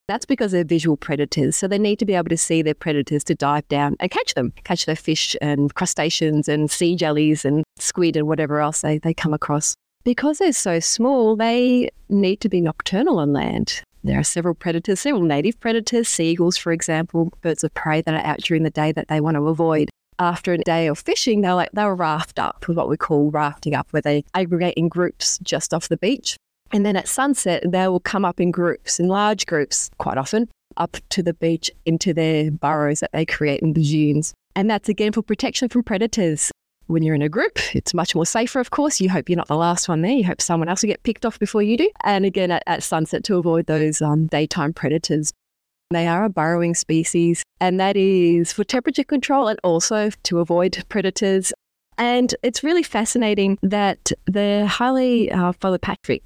That's 0.07 0.25
because 0.25 0.51
they're 0.51 0.63
visual 0.63 0.97
predators, 0.97 1.55
so 1.55 1.67
they 1.67 1.79
need 1.79 1.97
to 1.99 2.05
be 2.05 2.13
able 2.13 2.29
to 2.29 2.37
see 2.37 2.61
their 2.61 2.75
predators 2.75 3.23
to 3.25 3.35
dive 3.35 3.67
down 3.67 3.97
and 3.99 4.11
catch 4.11 4.35
them, 4.35 4.53
catch 4.63 4.85
their 4.85 4.95
fish 4.95 5.35
and 5.41 5.73
crustaceans 5.73 6.47
and 6.47 6.69
sea 6.69 6.95
jellies 6.95 7.43
and 7.43 7.63
squid 7.77 8.15
and 8.15 8.27
whatever 8.27 8.61
else 8.61 8.81
they, 8.81 8.99
they 8.99 9.13
come 9.13 9.33
across. 9.33 9.75
Because 10.05 10.37
they're 10.37 10.53
so 10.53 10.79
small, 10.79 11.35
they 11.35 11.89
need 12.09 12.39
to 12.41 12.47
be 12.47 12.61
nocturnal 12.61 13.17
on 13.17 13.33
land. 13.33 13.81
There 14.03 14.19
are 14.19 14.23
several 14.23 14.53
predators, 14.53 14.99
several 14.99 15.23
native 15.23 15.59
predators, 15.59 16.07
seagulls, 16.07 16.57
for 16.57 16.71
example, 16.71 17.33
birds 17.41 17.63
of 17.63 17.73
prey 17.73 18.01
that 18.01 18.13
are 18.13 18.23
out 18.23 18.37
during 18.37 18.61
the 18.61 18.69
day 18.69 18.91
that 18.91 19.07
they 19.07 19.19
want 19.19 19.33
to 19.33 19.47
avoid. 19.47 19.89
After 20.19 20.53
a 20.53 20.59
day 20.59 20.85
of 20.85 20.99
fishing, 20.99 21.41
they'll 21.41 21.55
like 21.55 21.71
they'll 21.73 21.89
raft 21.89 22.37
up 22.37 22.67
with 22.67 22.77
what 22.77 22.87
we 22.87 22.97
call 22.97 23.31
rafting 23.31 23.73
up, 23.73 23.87
where 23.89 24.01
they 24.03 24.23
aggregate 24.35 24.75
in 24.75 24.89
groups 24.89 25.39
just 25.39 25.73
off 25.73 25.89
the 25.89 25.97
beach. 25.97 26.37
And 26.71 26.85
then 26.85 26.95
at 26.95 27.07
sunset, 27.07 27.63
they 27.67 27.87
will 27.87 27.99
come 27.99 28.25
up 28.25 28.39
in 28.39 28.51
groups, 28.51 28.99
in 28.99 29.07
large 29.07 29.47
groups, 29.47 29.89
quite 29.97 30.19
often, 30.19 30.49
up 30.77 30.97
to 31.09 31.23
the 31.23 31.33
beach 31.33 31.71
into 31.87 32.13
their 32.13 32.51
burrows 32.51 32.99
that 32.99 33.11
they 33.11 33.25
create 33.25 33.61
in 33.61 33.73
the 33.73 33.83
dunes. 33.83 34.35
And 34.55 34.69
that's 34.69 34.87
again 34.87 35.13
for 35.13 35.23
protection 35.23 35.67
from 35.67 35.81
predators 35.81 36.51
when 36.87 37.03
you're 37.03 37.15
in 37.15 37.21
a 37.21 37.29
group, 37.29 37.59
it's 37.75 37.93
much 37.93 38.15
more 38.15 38.25
safer, 38.25 38.59
of 38.59 38.71
course. 38.71 39.01
You 39.01 39.09
hope 39.09 39.29
you're 39.29 39.37
not 39.37 39.47
the 39.47 39.55
last 39.55 39.87
one 39.87 40.01
there. 40.01 40.11
You 40.11 40.25
hope 40.25 40.41
someone 40.41 40.69
else 40.69 40.83
will 40.83 40.89
get 40.89 41.03
picked 41.03 41.25
off 41.25 41.39
before 41.39 41.61
you 41.61 41.77
do. 41.77 41.89
And 42.03 42.25
again, 42.25 42.51
at, 42.51 42.63
at 42.67 42.83
sunset 42.83 43.23
to 43.25 43.37
avoid 43.37 43.65
those 43.65 44.01
um, 44.01 44.27
daytime 44.27 44.73
predators. 44.73 45.33
They 45.91 46.07
are 46.07 46.23
a 46.23 46.29
burrowing 46.29 46.73
species, 46.73 47.43
and 47.59 47.79
that 47.79 47.95
is 47.95 48.51
for 48.51 48.63
temperature 48.63 49.03
control 49.03 49.47
and 49.47 49.59
also 49.63 50.09
to 50.23 50.39
avoid 50.39 50.83
predators. 50.89 51.53
And 51.97 52.35
it's 52.43 52.63
really 52.63 52.83
fascinating 52.83 53.57
that 53.61 54.11
they're 54.25 54.65
highly 54.65 55.31
uh, 55.31 55.53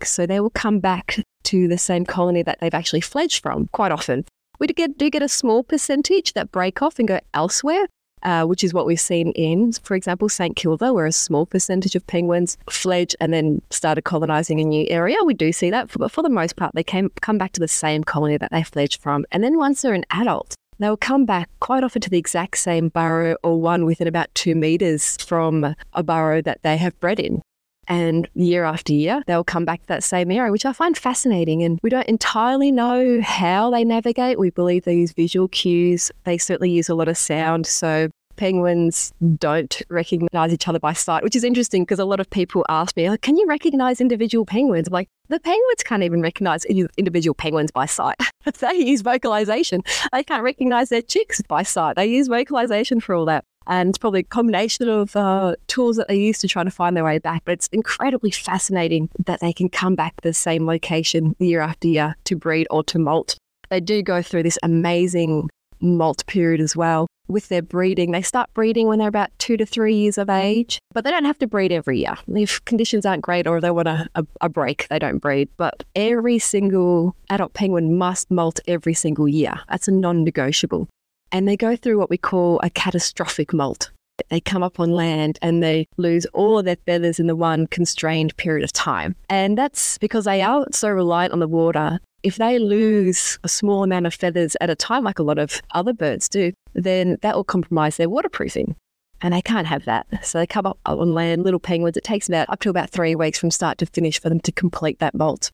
so 0.03 0.25
they 0.25 0.39
will 0.39 0.49
come 0.49 0.79
back 0.79 1.19
to 1.43 1.67
the 1.67 1.77
same 1.77 2.05
colony 2.05 2.41
that 2.43 2.59
they've 2.59 2.73
actually 2.73 3.01
fledged 3.01 3.43
from 3.43 3.67
quite 3.71 3.91
often. 3.91 4.25
We 4.59 4.67
do 4.67 4.73
get, 4.73 4.97
do 4.97 5.09
get 5.09 5.21
a 5.21 5.29
small 5.29 5.63
percentage 5.63 6.33
that 6.33 6.51
break 6.51 6.81
off 6.81 6.99
and 6.99 7.07
go 7.07 7.19
elsewhere, 7.33 7.87
uh, 8.23 8.45
which 8.45 8.63
is 8.63 8.73
what 8.73 8.85
we've 8.85 8.99
seen 8.99 9.31
in, 9.31 9.71
for 9.73 9.95
example, 9.95 10.29
St 10.29 10.55
Kilda, 10.55 10.93
where 10.93 11.05
a 11.05 11.11
small 11.11 11.45
percentage 11.45 11.95
of 11.95 12.05
penguins 12.07 12.57
fledged 12.69 13.15
and 13.19 13.33
then 13.33 13.61
started 13.69 14.03
colonizing 14.03 14.59
a 14.59 14.63
new 14.63 14.85
area. 14.89 15.17
We 15.25 15.33
do 15.33 15.51
see 15.51 15.69
that, 15.69 15.89
but 15.97 16.11
for 16.11 16.21
the 16.21 16.29
most 16.29 16.55
part, 16.55 16.75
they 16.75 16.83
came 16.83 17.09
come 17.21 17.37
back 17.37 17.53
to 17.53 17.59
the 17.59 17.67
same 17.67 18.03
colony 18.03 18.37
that 18.37 18.51
they 18.51 18.63
fledged 18.63 19.01
from. 19.01 19.25
And 19.31 19.43
then 19.43 19.57
once 19.57 19.81
they're 19.81 19.93
an 19.93 20.05
adult, 20.11 20.55
they'll 20.79 20.97
come 20.97 21.25
back 21.25 21.49
quite 21.59 21.83
often 21.83 22.01
to 22.01 22.09
the 22.09 22.17
exact 22.17 22.57
same 22.57 22.89
burrow 22.89 23.35
or 23.43 23.59
one 23.61 23.85
within 23.85 24.07
about 24.07 24.33
two 24.33 24.55
meters 24.55 25.17
from 25.17 25.75
a 25.93 26.03
burrow 26.03 26.41
that 26.41 26.63
they 26.63 26.77
have 26.77 26.99
bred 26.99 27.19
in. 27.19 27.41
And 27.89 28.29
year 28.35 28.63
after 28.63 28.93
year, 28.93 29.23
they'll 29.25 29.43
come 29.43 29.65
back 29.65 29.81
to 29.81 29.87
that 29.87 30.03
same 30.03 30.31
area, 30.31 30.51
which 30.51 30.65
I 30.65 30.73
find 30.73 30.95
fascinating. 30.95 31.63
And 31.63 31.79
we 31.81 31.89
don't 31.89 32.07
entirely 32.07 32.71
know 32.71 33.19
how 33.21 33.71
they 33.71 33.83
navigate. 33.83 34.39
We 34.39 34.51
believe 34.51 34.85
they 34.85 34.95
use 34.95 35.11
visual 35.11 35.47
cues. 35.47 36.11
They 36.23 36.37
certainly 36.37 36.69
use 36.69 36.87
a 36.87 36.95
lot 36.95 37.07
of 37.07 37.17
sound. 37.17 37.65
So 37.65 38.09
penguins 38.39 39.11
don't 39.37 39.81
recognize 39.89 40.53
each 40.53 40.67
other 40.67 40.79
by 40.79 40.93
sight, 40.93 41.23
which 41.23 41.35
is 41.35 41.43
interesting 41.43 41.83
because 41.83 41.99
a 41.99 42.05
lot 42.05 42.21
of 42.21 42.29
people 42.29 42.65
ask 42.69 42.95
me, 42.95 43.09
can 43.17 43.35
you 43.35 43.45
recognize 43.45 43.99
individual 43.99 44.45
penguins? 44.45 44.87
I'm 44.87 44.93
like, 44.93 45.09
the 45.27 45.41
penguins 45.41 45.83
can't 45.83 46.03
even 46.03 46.21
recognize 46.21 46.63
individual 46.65 47.33
penguins 47.33 47.69
by 47.69 47.85
sight. 47.85 48.15
they 48.59 48.75
use 48.75 49.01
vocalization. 49.01 49.83
They 50.13 50.23
can't 50.23 50.41
recognize 50.43 50.87
their 50.87 51.01
chicks 51.01 51.41
by 51.41 51.63
sight. 51.63 51.97
They 51.97 52.05
use 52.05 52.27
vocalization 52.27 53.01
for 53.01 53.13
all 53.13 53.25
that 53.25 53.43
and 53.69 53.97
probably 53.99 54.21
a 54.21 54.23
combination 54.23 54.89
of 54.89 55.15
uh, 55.15 55.55
tools 55.67 55.95
that 55.95 56.07
they 56.07 56.17
use 56.17 56.39
to 56.39 56.47
try 56.47 56.63
to 56.63 56.71
find 56.71 56.97
their 56.97 57.03
way 57.05 57.19
back. 57.19 57.43
But 57.45 57.53
it's 57.53 57.67
incredibly 57.71 58.31
fascinating 58.31 59.09
that 59.25 59.39
they 59.39 59.53
can 59.53 59.69
come 59.69 59.95
back 59.95 60.15
to 60.17 60.27
the 60.27 60.33
same 60.33 60.65
location 60.65 61.35
year 61.39 61.61
after 61.61 61.87
year 61.87 62.15
to 62.25 62.35
breed 62.35 62.67
or 62.71 62.83
to 62.85 62.99
molt. 62.99 63.37
They 63.69 63.79
do 63.79 64.01
go 64.01 64.21
through 64.21 64.43
this 64.43 64.57
amazing 64.63 65.49
molt 65.81 66.25
period 66.25 66.59
as 66.59 66.75
well 66.75 67.07
with 67.27 67.47
their 67.49 67.61
breeding. 67.61 68.11
They 68.11 68.23
start 68.23 68.49
breeding 68.55 68.87
when 68.87 68.97
they're 68.97 69.07
about 69.07 69.29
two 69.37 69.55
to 69.57 69.65
three 69.65 69.93
years 69.95 70.17
of 70.17 70.29
age, 70.29 70.79
but 70.93 71.03
they 71.03 71.11
don't 71.11 71.25
have 71.25 71.37
to 71.39 71.47
breed 71.47 71.71
every 71.71 71.99
year. 71.99 72.17
If 72.27 72.65
conditions 72.65 73.05
aren't 73.05 73.21
great 73.21 73.45
or 73.45 73.61
they 73.61 73.69
want 73.69 73.87
a, 73.87 74.09
a, 74.15 74.25
a, 74.41 74.49
break, 74.49 74.87
they 74.89 74.97
don't 74.97 75.19
breed. 75.19 75.47
But 75.55 75.83
every 75.95 76.39
single 76.39 77.15
adult 77.29 77.53
penguin 77.53 77.97
must 77.97 78.31
molt 78.31 78.59
every 78.67 78.95
single 78.95 79.27
year. 79.27 79.59
That's 79.69 79.87
a 79.87 79.91
non 79.91 80.23
negotiable 80.23 80.89
and 81.31 81.47
they 81.47 81.57
go 81.57 81.75
through 81.75 81.97
what 81.97 82.09
we 82.09 82.17
call 82.17 82.59
a 82.63 82.69
catastrophic 82.69 83.53
molt. 83.53 83.91
They 84.29 84.41
come 84.41 84.63
up 84.63 84.79
on 84.79 84.91
land 84.91 85.39
and 85.41 85.63
they 85.63 85.87
lose 85.97 86.25
all 86.27 86.59
of 86.59 86.65
their 86.65 86.77
feathers 86.85 87.19
in 87.19 87.27
the 87.27 87.35
one 87.35 87.67
constrained 87.67 88.35
period 88.37 88.63
of 88.63 88.73
time. 88.73 89.15
And 89.29 89.57
that's 89.57 89.97
because 89.97 90.25
they 90.25 90.41
are 90.41 90.65
so 90.71 90.89
reliant 90.89 91.33
on 91.33 91.39
the 91.39 91.47
water. 91.47 91.99
If 92.21 92.35
they 92.35 92.59
lose 92.59 93.39
a 93.45 93.49
small 93.49 93.83
amount 93.83 94.07
of 94.07 94.13
feathers 94.13 94.57
at 94.59 94.69
a 94.69 94.75
time, 94.75 95.05
like 95.05 95.19
a 95.19 95.23
lot 95.23 95.39
of 95.39 95.61
other 95.71 95.93
birds 95.93 96.27
do, 96.27 96.51
then 96.73 97.17
that 97.21 97.35
will 97.35 97.45
compromise 97.45 97.95
their 97.95 98.09
waterproofing. 98.09 98.75
And 99.21 99.33
they 99.33 99.41
can't 99.41 99.67
have 99.67 99.85
that. 99.85 100.07
So 100.25 100.37
they 100.37 100.47
come 100.47 100.65
up 100.65 100.79
on 100.85 101.13
land, 101.13 101.43
little 101.43 101.59
penguins. 101.59 101.97
It 101.97 102.03
takes 102.03 102.27
about 102.27 102.49
up 102.49 102.59
to 102.61 102.69
about 102.69 102.89
three 102.89 103.15
weeks 103.15 103.39
from 103.39 103.51
start 103.51 103.77
to 103.77 103.85
finish 103.85 104.19
for 104.19 104.29
them 104.29 104.39
to 104.41 104.51
complete 104.51 104.99
that 104.99 105.15
molt 105.15 105.51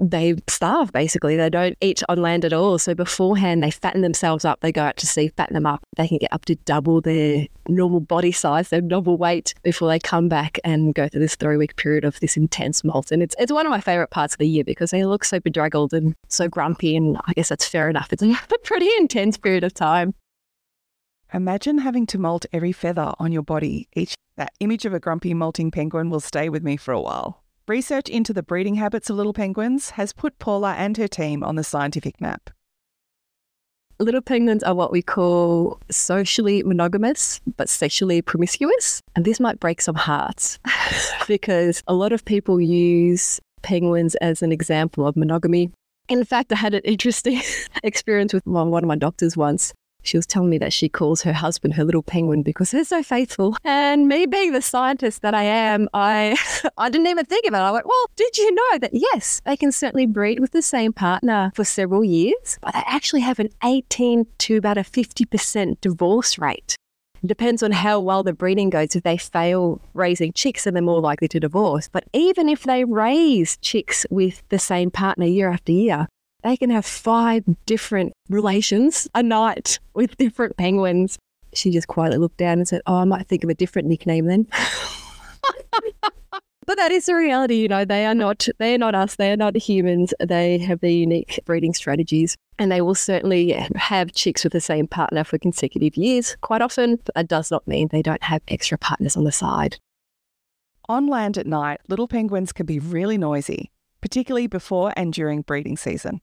they 0.00 0.36
starve 0.48 0.92
basically. 0.92 1.36
They 1.36 1.50
don't 1.50 1.76
eat 1.80 2.02
on 2.08 2.20
land 2.20 2.44
at 2.44 2.52
all. 2.52 2.78
So 2.78 2.94
beforehand, 2.94 3.62
they 3.62 3.70
fatten 3.70 4.02
themselves 4.02 4.44
up. 4.44 4.60
They 4.60 4.72
go 4.72 4.82
out 4.82 4.96
to 4.98 5.06
sea, 5.06 5.28
fatten 5.36 5.54
them 5.54 5.66
up. 5.66 5.82
They 5.96 6.08
can 6.08 6.18
get 6.18 6.32
up 6.32 6.44
to 6.46 6.54
double 6.54 7.00
their 7.00 7.46
normal 7.68 8.00
body 8.00 8.32
size, 8.32 8.68
their 8.68 8.80
normal 8.80 9.16
weight 9.16 9.54
before 9.62 9.88
they 9.88 9.98
come 9.98 10.28
back 10.28 10.58
and 10.64 10.94
go 10.94 11.08
through 11.08 11.20
this 11.20 11.36
three 11.36 11.56
week 11.56 11.76
period 11.76 12.04
of 12.04 12.20
this 12.20 12.36
intense 12.36 12.84
molt. 12.84 13.10
And 13.10 13.22
it's, 13.22 13.34
it's 13.38 13.52
one 13.52 13.66
of 13.66 13.70
my 13.70 13.80
favorite 13.80 14.10
parts 14.10 14.34
of 14.34 14.38
the 14.38 14.48
year 14.48 14.64
because 14.64 14.90
they 14.90 15.04
look 15.04 15.24
so 15.24 15.40
bedraggled 15.40 15.92
and 15.92 16.14
so 16.28 16.48
grumpy. 16.48 16.96
And 16.96 17.16
I 17.26 17.32
guess 17.32 17.48
that's 17.48 17.66
fair 17.66 17.88
enough. 17.88 18.12
It's 18.12 18.22
a 18.22 18.58
pretty 18.64 18.88
intense 18.98 19.36
period 19.36 19.64
of 19.64 19.74
time. 19.74 20.14
Imagine 21.32 21.78
having 21.78 22.06
to 22.06 22.18
molt 22.18 22.46
every 22.52 22.72
feather 22.72 23.12
on 23.18 23.32
your 23.32 23.42
body. 23.42 23.88
Each 23.94 24.14
that 24.36 24.52
image 24.60 24.84
of 24.84 24.92
a 24.92 25.00
grumpy 25.00 25.32
molting 25.32 25.70
penguin 25.70 26.10
will 26.10 26.20
stay 26.20 26.48
with 26.50 26.62
me 26.62 26.76
for 26.76 26.92
a 26.92 27.00
while. 27.00 27.42
Research 27.68 28.08
into 28.08 28.32
the 28.32 28.44
breeding 28.44 28.76
habits 28.76 29.10
of 29.10 29.16
little 29.16 29.32
penguins 29.32 29.90
has 29.90 30.12
put 30.12 30.38
Paula 30.38 30.74
and 30.74 30.96
her 30.98 31.08
team 31.08 31.42
on 31.42 31.56
the 31.56 31.64
scientific 31.64 32.20
map. 32.20 32.50
Little 33.98 34.20
penguins 34.20 34.62
are 34.62 34.74
what 34.74 34.92
we 34.92 35.02
call 35.02 35.80
socially 35.90 36.62
monogamous, 36.62 37.40
but 37.56 37.68
sexually 37.68 38.22
promiscuous. 38.22 39.02
And 39.16 39.24
this 39.24 39.40
might 39.40 39.58
break 39.58 39.80
some 39.80 39.96
hearts 39.96 40.60
because 41.26 41.82
a 41.88 41.94
lot 41.94 42.12
of 42.12 42.24
people 42.24 42.60
use 42.60 43.40
penguins 43.62 44.14
as 44.16 44.42
an 44.42 44.52
example 44.52 45.04
of 45.04 45.16
monogamy. 45.16 45.72
In 46.08 46.24
fact, 46.24 46.52
I 46.52 46.56
had 46.56 46.74
an 46.74 46.82
interesting 46.84 47.42
experience 47.82 48.32
with 48.32 48.46
one 48.46 48.72
of 48.72 48.84
my 48.84 48.94
doctors 48.94 49.36
once 49.36 49.74
she 50.06 50.16
was 50.16 50.26
telling 50.26 50.50
me 50.50 50.58
that 50.58 50.72
she 50.72 50.88
calls 50.88 51.22
her 51.22 51.32
husband 51.32 51.74
her 51.74 51.84
little 51.84 52.02
penguin 52.02 52.42
because 52.42 52.70
they're 52.70 52.84
so 52.84 53.02
faithful. 53.02 53.56
And 53.64 54.08
me 54.08 54.26
being 54.26 54.52
the 54.52 54.62
scientist 54.62 55.22
that 55.22 55.34
I 55.34 55.42
am, 55.42 55.88
I 55.94 56.36
I 56.78 56.88
didn't 56.88 57.08
even 57.08 57.24
think 57.24 57.46
about 57.46 57.64
it. 57.64 57.68
I 57.68 57.72
went, 57.72 57.86
well, 57.86 58.10
did 58.16 58.36
you 58.38 58.54
know 58.54 58.78
that 58.78 58.90
yes, 58.92 59.40
they 59.44 59.56
can 59.56 59.72
certainly 59.72 60.06
breed 60.06 60.40
with 60.40 60.52
the 60.52 60.62
same 60.62 60.92
partner 60.92 61.52
for 61.54 61.64
several 61.64 62.04
years, 62.04 62.58
but 62.62 62.72
they 62.74 62.82
actually 62.86 63.20
have 63.20 63.38
an 63.38 63.50
18 63.64 64.26
to 64.38 64.56
about 64.56 64.78
a 64.78 64.82
50% 64.82 65.80
divorce 65.80 66.38
rate. 66.38 66.76
It 67.22 67.28
depends 67.28 67.62
on 67.62 67.72
how 67.72 67.98
well 68.00 68.22
the 68.22 68.32
breeding 68.32 68.70
goes. 68.70 68.94
If 68.94 69.02
they 69.02 69.16
fail 69.16 69.80
raising 69.94 70.32
chicks, 70.32 70.64
then 70.64 70.74
they're 70.74 70.82
more 70.82 71.00
likely 71.00 71.28
to 71.28 71.40
divorce. 71.40 71.88
But 71.88 72.04
even 72.12 72.48
if 72.48 72.64
they 72.64 72.84
raise 72.84 73.56
chicks 73.58 74.06
with 74.10 74.42
the 74.50 74.58
same 74.58 74.90
partner 74.90 75.26
year 75.26 75.50
after 75.50 75.72
year, 75.72 76.08
they 76.46 76.56
can 76.56 76.70
have 76.70 76.86
five 76.86 77.44
different 77.66 78.12
relations 78.28 79.08
a 79.14 79.22
night 79.22 79.78
with 79.94 80.16
different 80.16 80.56
penguins. 80.56 81.18
She 81.54 81.70
just 81.70 81.88
quietly 81.88 82.18
looked 82.18 82.36
down 82.36 82.58
and 82.58 82.68
said, 82.68 82.82
Oh, 82.86 82.96
I 82.96 83.04
might 83.04 83.26
think 83.26 83.42
of 83.42 83.50
a 83.50 83.54
different 83.54 83.88
nickname 83.88 84.26
then. 84.26 84.46
but 86.66 86.76
that 86.76 86.92
is 86.92 87.06
the 87.06 87.14
reality, 87.14 87.56
you 87.56 87.68
know, 87.68 87.84
they 87.84 88.06
are 88.06 88.14
not 88.14 88.46
they 88.58 88.74
are 88.74 88.78
not 88.78 88.94
us, 88.94 89.16
they 89.16 89.32
are 89.32 89.36
not 89.36 89.56
humans. 89.56 90.14
They 90.20 90.58
have 90.58 90.80
their 90.80 90.90
unique 90.90 91.40
breeding 91.44 91.74
strategies. 91.74 92.36
And 92.58 92.70
they 92.70 92.80
will 92.80 92.94
certainly 92.94 93.50
have 93.74 94.12
chicks 94.12 94.44
with 94.44 94.52
the 94.52 94.60
same 94.60 94.86
partner 94.86 95.24
for 95.24 95.38
consecutive 95.38 95.96
years 95.96 96.36
quite 96.40 96.62
often, 96.62 96.96
but 97.04 97.14
that 97.14 97.28
does 97.28 97.50
not 97.50 97.66
mean 97.66 97.88
they 97.88 98.02
don't 98.02 98.22
have 98.22 98.40
extra 98.48 98.78
partners 98.78 99.16
on 99.16 99.24
the 99.24 99.32
side. 99.32 99.78
On 100.88 101.06
land 101.06 101.36
at 101.36 101.46
night, 101.46 101.80
little 101.88 102.08
penguins 102.08 102.52
can 102.52 102.64
be 102.64 102.78
really 102.78 103.18
noisy, 103.18 103.72
particularly 104.00 104.46
before 104.46 104.92
and 104.96 105.12
during 105.12 105.42
breeding 105.42 105.76
season. 105.76 106.20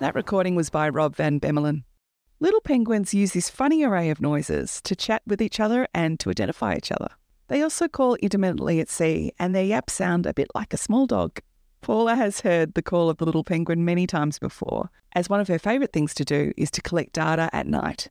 That 0.00 0.14
recording 0.14 0.54
was 0.54 0.70
by 0.70 0.88
Rob 0.88 1.16
Van 1.16 1.40
Bemmelen. 1.40 1.82
Little 2.38 2.60
penguins 2.60 3.12
use 3.12 3.32
this 3.32 3.50
funny 3.50 3.82
array 3.82 4.10
of 4.10 4.20
noises 4.20 4.80
to 4.82 4.94
chat 4.94 5.22
with 5.26 5.42
each 5.42 5.58
other 5.58 5.88
and 5.92 6.20
to 6.20 6.30
identify 6.30 6.76
each 6.76 6.92
other. 6.92 7.08
They 7.48 7.62
also 7.62 7.88
call 7.88 8.14
intermittently 8.16 8.78
at 8.78 8.88
sea, 8.88 9.32
and 9.40 9.52
their 9.56 9.64
yaps 9.64 9.94
sound 9.94 10.24
a 10.24 10.32
bit 10.32 10.46
like 10.54 10.72
a 10.72 10.76
small 10.76 11.08
dog. 11.08 11.40
Paula 11.80 12.14
has 12.14 12.42
heard 12.42 12.74
the 12.74 12.82
call 12.82 13.10
of 13.10 13.16
the 13.16 13.24
little 13.24 13.42
penguin 13.42 13.84
many 13.84 14.06
times 14.06 14.38
before, 14.38 14.88
as 15.16 15.28
one 15.28 15.40
of 15.40 15.48
her 15.48 15.58
favourite 15.58 15.92
things 15.92 16.14
to 16.14 16.24
do 16.24 16.52
is 16.56 16.70
to 16.70 16.82
collect 16.82 17.14
data 17.14 17.50
at 17.52 17.66
night. 17.66 18.08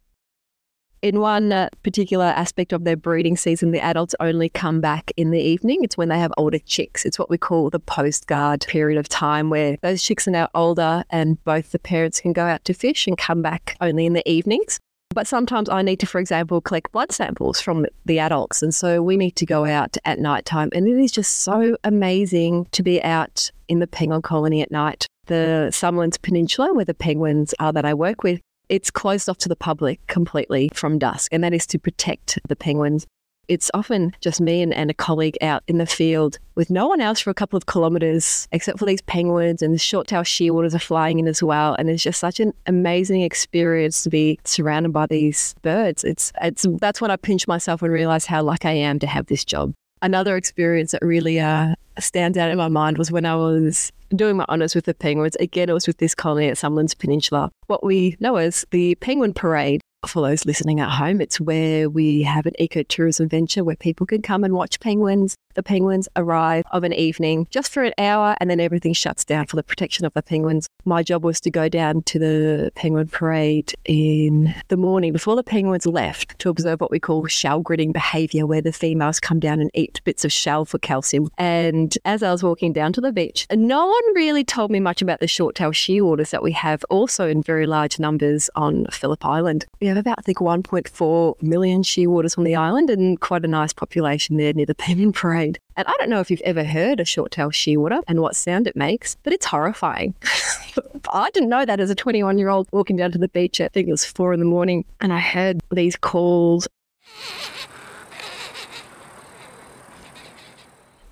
In 1.08 1.22
one 1.22 1.54
uh, 1.54 1.70
particular 1.84 2.26
aspect 2.26 2.74
of 2.74 2.84
their 2.84 2.98
breeding 2.98 3.38
season, 3.38 3.72
the 3.72 3.80
adults 3.80 4.14
only 4.20 4.50
come 4.50 4.82
back 4.82 5.10
in 5.16 5.32
the 5.32 5.40
evening. 5.40 5.82
It's 5.82 5.96
when 5.96 6.10
they 6.10 6.20
have 6.20 6.34
older 6.36 6.60
chicks. 6.60 7.06
It's 7.06 7.18
what 7.18 7.30
we 7.30 7.38
call 7.38 7.70
the 7.70 7.80
post 7.80 8.28
guard 8.28 8.66
period 8.68 9.00
of 9.00 9.08
time 9.08 9.50
where 9.50 9.78
those 9.82 10.04
chicks 10.04 10.28
are 10.28 10.32
now 10.32 10.50
older 10.54 11.06
and 11.10 11.42
both 11.46 11.72
the 11.72 11.80
parents 11.80 12.20
can 12.20 12.34
go 12.34 12.44
out 12.44 12.66
to 12.66 12.74
fish 12.74 13.08
and 13.08 13.18
come 13.18 13.42
back 13.42 13.78
only 13.80 14.06
in 14.06 14.12
the 14.12 14.30
evenings. 14.30 14.82
But 15.12 15.28
sometimes 15.28 15.70
I 15.70 15.82
need 15.82 16.02
to, 16.02 16.06
for 16.06 16.20
example, 16.20 16.60
collect 16.60 16.92
blood 16.92 17.14
samples 17.14 17.62
from 17.62 17.86
the 18.04 18.20
adults. 18.20 18.62
And 18.62 18.76
so 18.76 19.02
we 19.02 19.16
need 19.16 19.38
to 19.38 19.46
go 19.46 19.64
out 19.64 19.96
at 20.04 20.20
night 20.20 20.44
time. 20.44 20.68
And 20.74 20.90
it 20.90 20.98
is 21.02 21.14
just 21.14 21.38
so 21.38 21.78
amazing 21.86 22.68
to 22.74 22.84
be 22.84 23.02
out 23.02 23.50
in 23.70 23.80
the 23.80 23.88
penguin 23.88 24.24
colony 24.24 24.62
at 24.62 24.72
night. 24.72 25.08
The 25.28 25.70
Summerlands 25.72 26.22
Peninsula, 26.22 26.74
where 26.74 26.84
the 26.84 26.94
penguins 26.94 27.54
are 27.60 27.72
that 27.72 27.86
I 27.86 27.94
work 27.94 28.24
with, 28.24 28.42
it's 28.70 28.92
closed 28.92 29.30
off 29.30 29.38
to 29.40 29.50
the 29.50 29.56
public 29.56 30.06
completely 30.08 30.70
from 30.74 31.00
dusk, 31.00 31.34
and 31.34 31.44
that 31.44 31.54
is 31.54 31.66
to 31.68 31.80
protect 31.80 32.40
the 32.48 32.56
penguins. 32.56 33.06
it's 33.48 33.72
often 33.74 34.12
just 34.20 34.42
me 34.42 34.62
and, 34.62 34.74
and 34.74 34.92
a 34.92 34.94
colleague 34.94 35.38
out 35.42 35.64
in 35.68 35.78
the 35.78 35.86
field 35.86 36.38
with 36.56 36.70
no 36.70 36.88
one 36.88 37.00
else 37.00 37.20
for 37.20 37.30
a 37.30 37.34
couple 37.34 37.56
of 37.56 37.66
kilometers 37.66 38.48
except 38.52 38.78
for 38.78 38.86
these 38.86 39.02
penguins 39.04 39.62
and 39.62 39.74
the 39.74 39.80
short 39.80 40.08
tail 40.08 40.22
shearwaters 40.22 40.74
are 40.74 40.80
flying 40.80 41.20
in 41.20 41.28
as 41.28 41.42
well. 41.42 41.74
And 41.76 41.90
it's 41.90 42.04
just 42.04 42.20
such 42.20 42.40
an 42.40 42.54
amazing 42.66 43.22
experience 43.22 44.04
to 44.04 44.10
be 44.10 44.40
surrounded 44.44 44.92
by 44.92 45.08
these 45.08 45.56
birds. 45.62 46.04
It's 46.04 46.34
it's 46.42 46.66
that's 46.82 47.00
when 47.00 47.12
I 47.12 47.16
pinch 47.16 47.48
myself 47.48 47.82
and 47.82 47.92
realize 47.92 48.26
how 48.26 48.44
lucky 48.44 48.68
I 48.68 48.74
am 48.74 49.00
to 49.00 49.08
have 49.08 49.28
this 49.28 49.46
job. 49.46 49.74
Another 50.02 50.36
experience 50.36 50.92
that 50.92 51.02
really 51.02 51.40
uh, 51.40 51.76
stands 52.00 52.38
out 52.38 52.52
in 52.52 52.58
my 52.58 52.68
mind 52.68 52.98
was 52.98 53.12
when 53.12 53.26
I 53.26 53.36
was 53.36 53.92
doing 54.16 54.38
my 54.38 54.46
honours 54.48 54.76
with 54.76 54.86
the 54.86 54.94
penguins. 54.94 55.36
Again, 55.38 55.70
it 55.70 55.74
was 55.74 55.88
with 55.88 55.98
this 55.98 56.16
colony 56.16 56.48
at 56.48 56.58
Summerlands 56.58 56.98
Peninsula. 56.98 57.52
What 57.68 57.84
we 57.84 58.16
know 58.20 58.38
as 58.38 58.66
the 58.72 58.96
Penguin 58.96 59.34
Parade 59.34 59.82
for 60.06 60.22
those 60.28 60.46
listening 60.46 60.80
at 60.80 60.90
home, 60.90 61.20
it's 61.20 61.42
where 61.42 61.90
we 61.90 62.22
have 62.24 62.46
an 62.46 62.54
ecotourism 62.60 63.30
venture 63.30 63.64
where 63.64 63.76
people 63.76 64.06
can 64.06 64.22
come 64.22 64.44
and 64.44 64.54
watch 64.54 64.80
penguins. 64.80 65.36
The 65.58 65.64
penguins 65.64 66.08
arrive 66.16 66.66
of 66.70 66.84
an 66.84 66.94
evening 66.94 67.48
just 67.50 67.72
for 67.72 67.82
an 67.82 67.94
hour 67.98 68.38
and 68.40 68.48
then 68.48 68.60
everything 68.60 68.94
shuts 68.94 69.26
down 69.26 69.48
for 69.48 69.56
the 69.56 69.64
protection 69.64 70.06
of 70.06 70.14
the 70.14 70.22
penguins. 70.22 70.70
My 70.86 71.02
job 71.02 71.24
was 71.24 71.42
to 71.42 71.50
go 71.50 71.68
down 71.68 72.04
to 72.04 72.20
the 72.20 72.72
penguin 72.76 73.08
parade 73.08 73.74
in 73.86 74.54
the 74.68 74.78
morning 74.78 75.14
before 75.14 75.36
the 75.36 75.42
penguins 75.42 75.88
left 75.88 76.38
to 76.38 76.50
observe 76.50 76.80
what 76.80 76.92
we 76.92 77.00
call 77.00 77.26
shell 77.26 77.62
gritting 77.62 77.92
behavior, 77.92 78.46
where 78.46 78.62
the 78.62 78.72
females 78.72 79.20
come 79.20 79.40
down 79.40 79.60
and 79.60 79.72
eat 79.74 80.00
bits 80.04 80.24
of 80.24 80.32
shell 80.32 80.64
for 80.64 80.78
calcium. 80.78 81.32
And 81.40 81.98
as 82.06 82.22
I 82.22 82.32
was 82.32 82.44
walking 82.44 82.72
down 82.72 82.94
to 82.94 83.02
the 83.02 83.12
beach, 83.12 83.48
no 83.52 83.88
one 83.88 84.14
really 84.14 84.44
told 84.44 84.70
me 84.70 84.80
much 84.80 85.02
about 85.02 85.22
the 85.22 85.28
short 85.28 85.56
tail 85.56 85.72
shearwaters 85.72 86.30
that 86.30 86.44
we 86.44 86.52
have 86.52 86.86
also 86.92 87.28
in 87.28 87.42
very 87.42 87.66
large 87.66 87.98
numbers 87.98 88.48
on 88.56 88.86
Phillip 88.92 89.26
Island. 89.26 89.66
We 89.82 89.88
have 89.88 89.98
about, 89.98 90.20
I 90.20 90.22
think, 90.22 90.38
1.4 90.38 91.42
million 91.42 91.82
shearwaters 91.82 92.38
on 92.38 92.44
the 92.44 92.56
island 92.56 92.92
and 92.92 93.20
quite 93.20 93.44
a 93.44 93.48
nice 93.48 93.74
population 93.74 94.38
there 94.38 94.54
near 94.54 94.68
the 94.68 94.76
Penguin 94.88 95.12
Parade. 95.14 95.47
And 95.76 95.88
I 95.88 95.94
don't 96.00 96.10
know 96.10 96.20
if 96.20 96.32
you've 96.32 96.42
ever 96.42 96.64
heard 96.64 97.00
a 97.00 97.06
short 97.06 97.32
tail 97.32 97.50
shearwater 97.50 98.02
and 98.08 98.22
what 98.22 98.36
sound 98.36 98.68
it 98.68 98.76
makes, 98.76 99.16
but 99.24 99.34
it's 99.34 99.46
horrifying. 99.46 100.16
I 101.14 101.30
didn't 101.32 101.50
know 101.50 101.66
that 101.66 101.80
as 101.80 101.90
a 101.90 101.96
21 101.96 102.38
year 102.38 102.50
old 102.50 102.68
walking 102.72 102.98
down 102.98 103.12
to 103.12 103.18
the 103.18 103.30
beach. 103.30 103.62
I 103.62 103.68
think 103.70 103.88
it 103.88 103.92
was 103.92 104.06
four 104.06 104.34
in 104.34 104.40
the 104.40 104.46
morning, 104.46 104.86
and 105.00 105.14
I 105.14 105.20
heard 105.20 105.62
these 105.72 105.96
calls. 105.96 106.68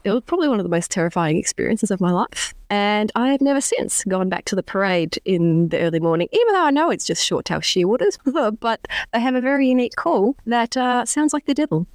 It 0.04 0.12
was 0.12 0.22
probably 0.22 0.48
one 0.48 0.60
of 0.60 0.64
the 0.64 0.70
most 0.70 0.92
terrifying 0.92 1.38
experiences 1.38 1.90
of 1.90 2.00
my 2.00 2.12
life. 2.12 2.54
And 2.70 3.12
I 3.16 3.32
have 3.32 3.42
never 3.42 3.60
since 3.60 4.04
gone 4.04 4.30
back 4.30 4.46
to 4.46 4.56
the 4.56 4.62
parade 4.62 5.18
in 5.26 5.70
the 5.70 5.80
early 5.80 6.00
morning, 6.00 6.28
even 6.32 6.54
though 6.54 6.66
I 6.66 6.70
know 6.70 6.92
it's 6.92 7.06
just 7.06 7.26
short 7.26 7.46
tail 7.46 7.60
shearwaters, 7.60 8.18
but 8.60 8.88
they 9.14 9.20
have 9.20 9.34
a 9.34 9.42
very 9.42 9.68
unique 9.68 9.96
call 9.96 10.36
that 10.46 10.78
uh, 10.78 11.06
sounds 11.06 11.34
like 11.34 11.46
the 11.46 11.56
devil. 11.56 11.88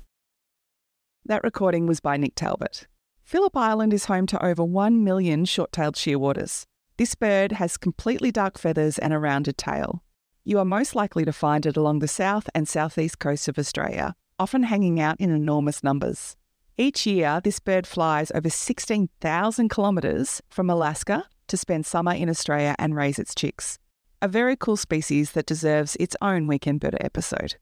That 1.26 1.44
recording 1.44 1.86
was 1.86 2.00
by 2.00 2.16
Nick 2.16 2.34
Talbot. 2.34 2.86
Phillip 3.22 3.56
Island 3.56 3.92
is 3.92 4.06
home 4.06 4.26
to 4.26 4.44
over 4.44 4.64
1 4.64 5.04
million 5.04 5.44
short 5.44 5.70
tailed 5.70 5.94
shearwaters. 5.94 6.64
This 6.96 7.14
bird 7.14 7.52
has 7.52 7.76
completely 7.76 8.32
dark 8.32 8.58
feathers 8.58 8.98
and 8.98 9.12
a 9.12 9.18
rounded 9.18 9.58
tail. 9.58 10.02
You 10.44 10.58
are 10.58 10.64
most 10.64 10.94
likely 10.94 11.24
to 11.26 11.32
find 11.32 11.66
it 11.66 11.76
along 11.76 11.98
the 11.98 12.08
south 12.08 12.48
and 12.54 12.66
southeast 12.66 13.18
coast 13.18 13.48
of 13.48 13.58
Australia, 13.58 14.16
often 14.38 14.64
hanging 14.64 14.98
out 14.98 15.20
in 15.20 15.30
enormous 15.30 15.84
numbers. 15.84 16.36
Each 16.78 17.06
year, 17.06 17.40
this 17.44 17.60
bird 17.60 17.86
flies 17.86 18.32
over 18.34 18.48
16,000 18.48 19.68
kilometres 19.68 20.40
from 20.48 20.70
Alaska 20.70 21.26
to 21.48 21.56
spend 21.56 21.84
summer 21.84 22.14
in 22.14 22.30
Australia 22.30 22.74
and 22.78 22.96
raise 22.96 23.18
its 23.18 23.34
chicks. 23.34 23.78
A 24.22 24.26
very 24.26 24.56
cool 24.56 24.78
species 24.78 25.32
that 25.32 25.46
deserves 25.46 25.96
its 26.00 26.16
own 26.22 26.46
Weekend 26.46 26.80
Birder 26.80 27.04
episode. 27.04 27.56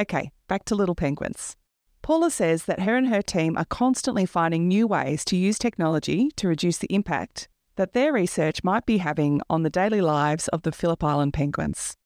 Okay, 0.00 0.30
back 0.46 0.64
to 0.66 0.76
little 0.76 0.94
penguins. 0.94 1.56
Paula 2.02 2.30
says 2.32 2.64
that 2.64 2.80
her 2.80 2.96
and 2.96 3.08
her 3.08 3.22
team 3.22 3.56
are 3.56 3.64
constantly 3.64 4.26
finding 4.26 4.66
new 4.66 4.88
ways 4.88 5.24
to 5.26 5.36
use 5.36 5.56
technology 5.56 6.30
to 6.36 6.48
reduce 6.48 6.78
the 6.78 6.92
impact 6.92 7.48
that 7.76 7.92
their 7.92 8.12
research 8.12 8.64
might 8.64 8.84
be 8.84 8.98
having 8.98 9.40
on 9.48 9.62
the 9.62 9.70
daily 9.70 10.00
lives 10.00 10.48
of 10.48 10.62
the 10.62 10.72
Phillip 10.72 11.02
Island 11.04 11.32
penguins. 11.32 11.96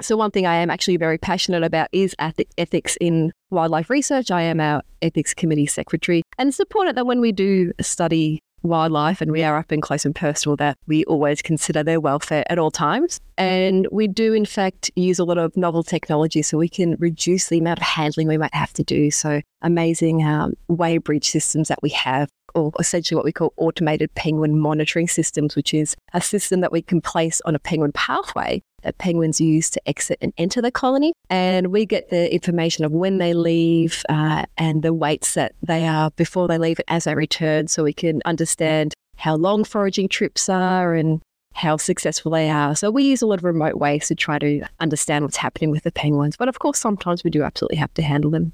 So, 0.00 0.16
one 0.16 0.30
thing 0.30 0.46
I 0.46 0.54
am 0.54 0.70
actually 0.70 0.96
very 0.96 1.18
passionate 1.18 1.64
about 1.64 1.88
is 1.92 2.14
ethics 2.18 2.96
in 3.00 3.32
wildlife 3.50 3.90
research. 3.90 4.30
I 4.30 4.42
am 4.42 4.60
our 4.60 4.82
ethics 5.02 5.34
committee 5.34 5.66
secretary, 5.66 6.22
and 6.38 6.48
it's 6.48 6.60
important 6.60 6.96
that 6.96 7.06
when 7.06 7.20
we 7.20 7.32
do 7.32 7.72
study 7.80 8.40
wildlife 8.62 9.20
and 9.20 9.30
we 9.30 9.42
are 9.42 9.56
up 9.56 9.70
and 9.70 9.82
close 9.82 10.04
and 10.04 10.14
personal, 10.14 10.56
that 10.56 10.78
we 10.86 11.04
always 11.04 11.42
consider 11.42 11.82
their 11.82 12.00
welfare 12.00 12.44
at 12.50 12.58
all 12.58 12.70
times. 12.70 13.20
And 13.36 13.86
we 13.92 14.08
do, 14.08 14.32
in 14.32 14.44
fact, 14.44 14.90
use 14.96 15.18
a 15.18 15.24
lot 15.24 15.38
of 15.38 15.56
novel 15.56 15.82
technology 15.82 16.42
so 16.42 16.58
we 16.58 16.68
can 16.68 16.96
reduce 16.98 17.48
the 17.48 17.58
amount 17.58 17.78
of 17.78 17.84
handling 17.84 18.28
we 18.28 18.38
might 18.38 18.54
have 18.54 18.72
to 18.74 18.84
do. 18.84 19.10
So, 19.10 19.40
amazing 19.62 20.24
um, 20.24 20.54
bridge 20.68 21.28
systems 21.28 21.68
that 21.68 21.82
we 21.82 21.90
have 21.90 22.28
or 22.54 22.72
essentially 22.78 23.16
what 23.16 23.24
we 23.24 23.32
call 23.32 23.52
automated 23.56 24.12
penguin 24.14 24.58
monitoring 24.58 25.08
systems, 25.08 25.54
which 25.54 25.74
is 25.74 25.94
a 26.14 26.20
system 26.20 26.60
that 26.60 26.72
we 26.72 26.82
can 26.82 27.00
place 27.00 27.40
on 27.44 27.54
a 27.54 27.58
penguin 27.58 27.92
pathway 27.92 28.62
that 28.82 28.98
penguins 28.98 29.40
use 29.40 29.70
to 29.70 29.88
exit 29.88 30.18
and 30.20 30.32
enter 30.38 30.62
the 30.62 30.70
colony. 30.70 31.12
And 31.30 31.68
we 31.68 31.86
get 31.86 32.10
the 32.10 32.32
information 32.32 32.84
of 32.84 32.92
when 32.92 33.18
they 33.18 33.34
leave 33.34 34.04
uh, 34.08 34.44
and 34.56 34.82
the 34.82 34.94
weights 34.94 35.34
that 35.34 35.52
they 35.62 35.86
are 35.86 36.10
before 36.12 36.48
they 36.48 36.58
leave 36.58 36.80
as 36.88 37.04
they 37.04 37.14
return, 37.14 37.68
so 37.68 37.84
we 37.84 37.92
can 37.92 38.20
understand 38.24 38.94
how 39.16 39.34
long 39.34 39.64
foraging 39.64 40.08
trips 40.08 40.48
are 40.48 40.94
and 40.94 41.20
how 41.54 41.76
successful 41.76 42.30
they 42.30 42.48
are. 42.50 42.76
So 42.76 42.90
we 42.90 43.02
use 43.04 43.20
a 43.20 43.26
lot 43.26 43.38
of 43.38 43.44
remote 43.44 43.76
ways 43.76 44.06
to 44.08 44.14
try 44.14 44.38
to 44.38 44.62
understand 44.78 45.24
what's 45.24 45.36
happening 45.36 45.70
with 45.70 45.82
the 45.82 45.90
penguins. 45.90 46.36
But 46.36 46.48
of 46.48 46.60
course, 46.60 46.78
sometimes 46.78 47.24
we 47.24 47.30
do 47.30 47.42
absolutely 47.42 47.78
have 47.78 47.92
to 47.94 48.02
handle 48.02 48.30
them 48.30 48.52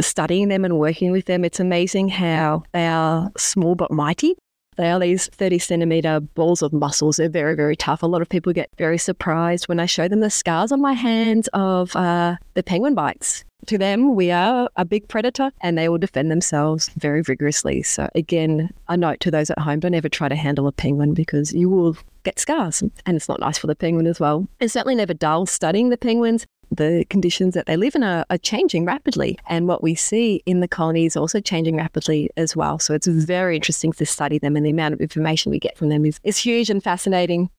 studying 0.00 0.48
them 0.48 0.64
and 0.64 0.78
working 0.78 1.12
with 1.12 1.26
them, 1.26 1.44
it's 1.44 1.60
amazing 1.60 2.08
how 2.08 2.62
they 2.72 2.86
are 2.86 3.30
small 3.36 3.74
but 3.74 3.90
mighty. 3.90 4.36
They 4.76 4.90
are 4.90 4.98
these 4.98 5.28
30 5.28 5.58
centimeter 5.58 6.20
balls 6.20 6.62
of 6.62 6.72
muscles. 6.72 7.16
They're 7.16 7.28
very, 7.28 7.54
very 7.54 7.76
tough. 7.76 8.02
A 8.02 8.06
lot 8.06 8.22
of 8.22 8.28
people 8.28 8.52
get 8.52 8.70
very 8.76 8.98
surprised 8.98 9.68
when 9.68 9.80
I 9.80 9.86
show 9.86 10.08
them 10.08 10.20
the 10.20 10.30
scars 10.30 10.72
on 10.72 10.80
my 10.80 10.92
hands 10.92 11.48
of 11.52 11.94
uh, 11.96 12.36
the 12.54 12.62
penguin 12.62 12.94
bites. 12.94 13.44
To 13.66 13.78
them, 13.78 14.14
we 14.14 14.30
are 14.30 14.68
a 14.76 14.84
big 14.84 15.08
predator 15.08 15.50
and 15.62 15.78
they 15.78 15.88
will 15.88 15.98
defend 15.98 16.30
themselves 16.30 16.90
very 16.98 17.22
vigorously. 17.22 17.82
So, 17.82 18.10
again, 18.14 18.70
a 18.88 18.96
note 18.96 19.20
to 19.20 19.30
those 19.30 19.48
at 19.48 19.58
home 19.58 19.80
don't 19.80 19.94
ever 19.94 20.10
try 20.10 20.28
to 20.28 20.36
handle 20.36 20.66
a 20.66 20.72
penguin 20.72 21.14
because 21.14 21.52
you 21.54 21.70
will 21.70 21.96
get 22.24 22.38
scars 22.38 22.82
and 22.82 23.16
it's 23.16 23.28
not 23.28 23.40
nice 23.40 23.56
for 23.56 23.66
the 23.66 23.74
penguin 23.74 24.06
as 24.06 24.20
well. 24.20 24.46
It's 24.60 24.74
certainly 24.74 24.94
never 24.94 25.14
dull 25.14 25.46
studying 25.46 25.88
the 25.88 25.96
penguins 25.96 26.46
the 26.74 27.04
conditions 27.10 27.54
that 27.54 27.66
they 27.66 27.76
live 27.76 27.94
in 27.94 28.02
are, 28.02 28.24
are, 28.30 28.38
changing 28.38 28.84
rapidly. 28.84 29.38
And 29.48 29.66
what 29.66 29.82
we 29.82 29.94
see 29.94 30.42
in 30.46 30.60
the 30.60 30.68
colony 30.68 31.06
is 31.06 31.16
also 31.16 31.40
changing 31.40 31.76
rapidly 31.76 32.30
as 32.36 32.54
well. 32.54 32.78
So 32.78 32.94
it's 32.94 33.06
very 33.06 33.56
interesting 33.56 33.92
to 33.92 34.06
study 34.06 34.38
them, 34.38 34.56
and 34.56 34.64
the 34.64 34.70
amount 34.70 34.94
of 34.94 35.00
information 35.00 35.50
we 35.50 35.58
get 35.58 35.76
from 35.76 35.88
them 35.88 36.04
is, 36.04 36.20
is 36.24 36.38
huge 36.38 36.70
and 36.70 36.82
fascinating. 36.82 37.50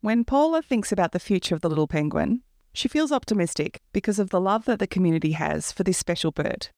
When 0.00 0.24
Paula 0.24 0.62
thinks 0.62 0.92
about 0.92 1.12
the 1.12 1.18
future 1.18 1.54
of 1.54 1.62
the 1.62 1.68
little 1.68 1.88
penguin, 1.88 2.42
she 2.72 2.88
feels 2.88 3.10
optimistic 3.10 3.80
because 3.92 4.18
of 4.18 4.30
the 4.30 4.40
love 4.40 4.66
that 4.66 4.78
the 4.78 4.86
community 4.86 5.32
has 5.32 5.72
for 5.72 5.82
this 5.82 5.98
special 5.98 6.30
bird. 6.30 6.68